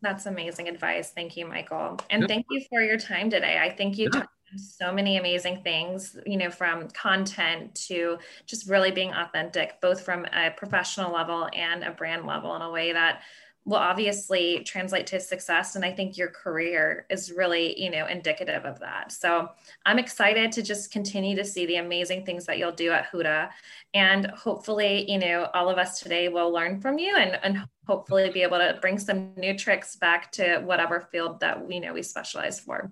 That's 0.02 0.26
amazing 0.26 0.68
advice. 0.68 1.10
Thank 1.10 1.36
you 1.36 1.46
michael. 1.46 1.98
And 2.10 2.28
thank 2.28 2.46
you 2.50 2.62
for 2.68 2.82
your 2.82 2.98
time 2.98 3.30
today. 3.30 3.58
I 3.60 3.70
think 3.70 3.96
you 3.98 4.10
yeah. 4.14 4.22
so 4.56 4.92
many 4.92 5.16
amazing 5.16 5.62
things 5.62 6.16
you 6.26 6.36
know 6.36 6.50
from 6.50 6.88
content 6.88 7.74
to 7.74 8.18
just 8.46 8.68
really 8.68 8.90
being 8.90 9.12
authentic 9.12 9.80
both 9.80 10.00
from 10.00 10.24
a 10.26 10.50
professional 10.56 11.12
level 11.12 11.48
and 11.54 11.82
a 11.84 11.90
brand 11.90 12.26
level 12.26 12.54
in 12.54 12.62
a 12.62 12.70
way 12.70 12.92
that 12.92 13.22
will 13.68 13.76
obviously 13.76 14.64
translate 14.64 15.06
to 15.06 15.20
success 15.20 15.76
and 15.76 15.84
i 15.84 15.92
think 15.92 16.16
your 16.16 16.30
career 16.30 17.04
is 17.10 17.30
really 17.30 17.78
you 17.80 17.90
know 17.90 18.06
indicative 18.06 18.64
of 18.64 18.80
that. 18.80 19.12
So 19.12 19.50
i'm 19.84 19.98
excited 19.98 20.50
to 20.52 20.62
just 20.62 20.90
continue 20.90 21.36
to 21.36 21.44
see 21.44 21.66
the 21.66 21.76
amazing 21.76 22.24
things 22.24 22.46
that 22.46 22.56
you'll 22.58 22.72
do 22.72 22.90
at 22.90 23.12
huda 23.12 23.50
and 23.92 24.26
hopefully 24.30 25.10
you 25.10 25.18
know 25.18 25.48
all 25.52 25.68
of 25.68 25.76
us 25.76 26.00
today 26.00 26.28
will 26.28 26.50
learn 26.50 26.80
from 26.80 26.98
you 26.98 27.14
and, 27.14 27.38
and 27.42 27.62
hopefully 27.86 28.30
be 28.30 28.42
able 28.42 28.58
to 28.58 28.78
bring 28.80 28.98
some 28.98 29.34
new 29.36 29.56
tricks 29.56 29.96
back 29.96 30.32
to 30.32 30.60
whatever 30.60 31.06
field 31.12 31.38
that 31.40 31.66
we 31.66 31.78
know 31.78 31.92
we 31.92 32.02
specialize 32.02 32.58
for. 32.58 32.90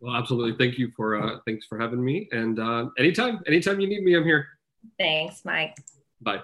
Well 0.00 0.14
absolutely. 0.14 0.56
Thank 0.58 0.78
you 0.78 0.90
for 0.96 1.20
uh, 1.20 1.38
thanks 1.46 1.64
for 1.66 1.78
having 1.78 2.04
me 2.04 2.28
and 2.32 2.58
uh, 2.58 2.90
anytime 2.98 3.40
anytime 3.46 3.80
you 3.80 3.88
need 3.88 4.02
me 4.02 4.14
i'm 4.14 4.24
here. 4.24 4.46
Thanks 4.98 5.46
mike. 5.46 5.76
Bye 6.20 6.40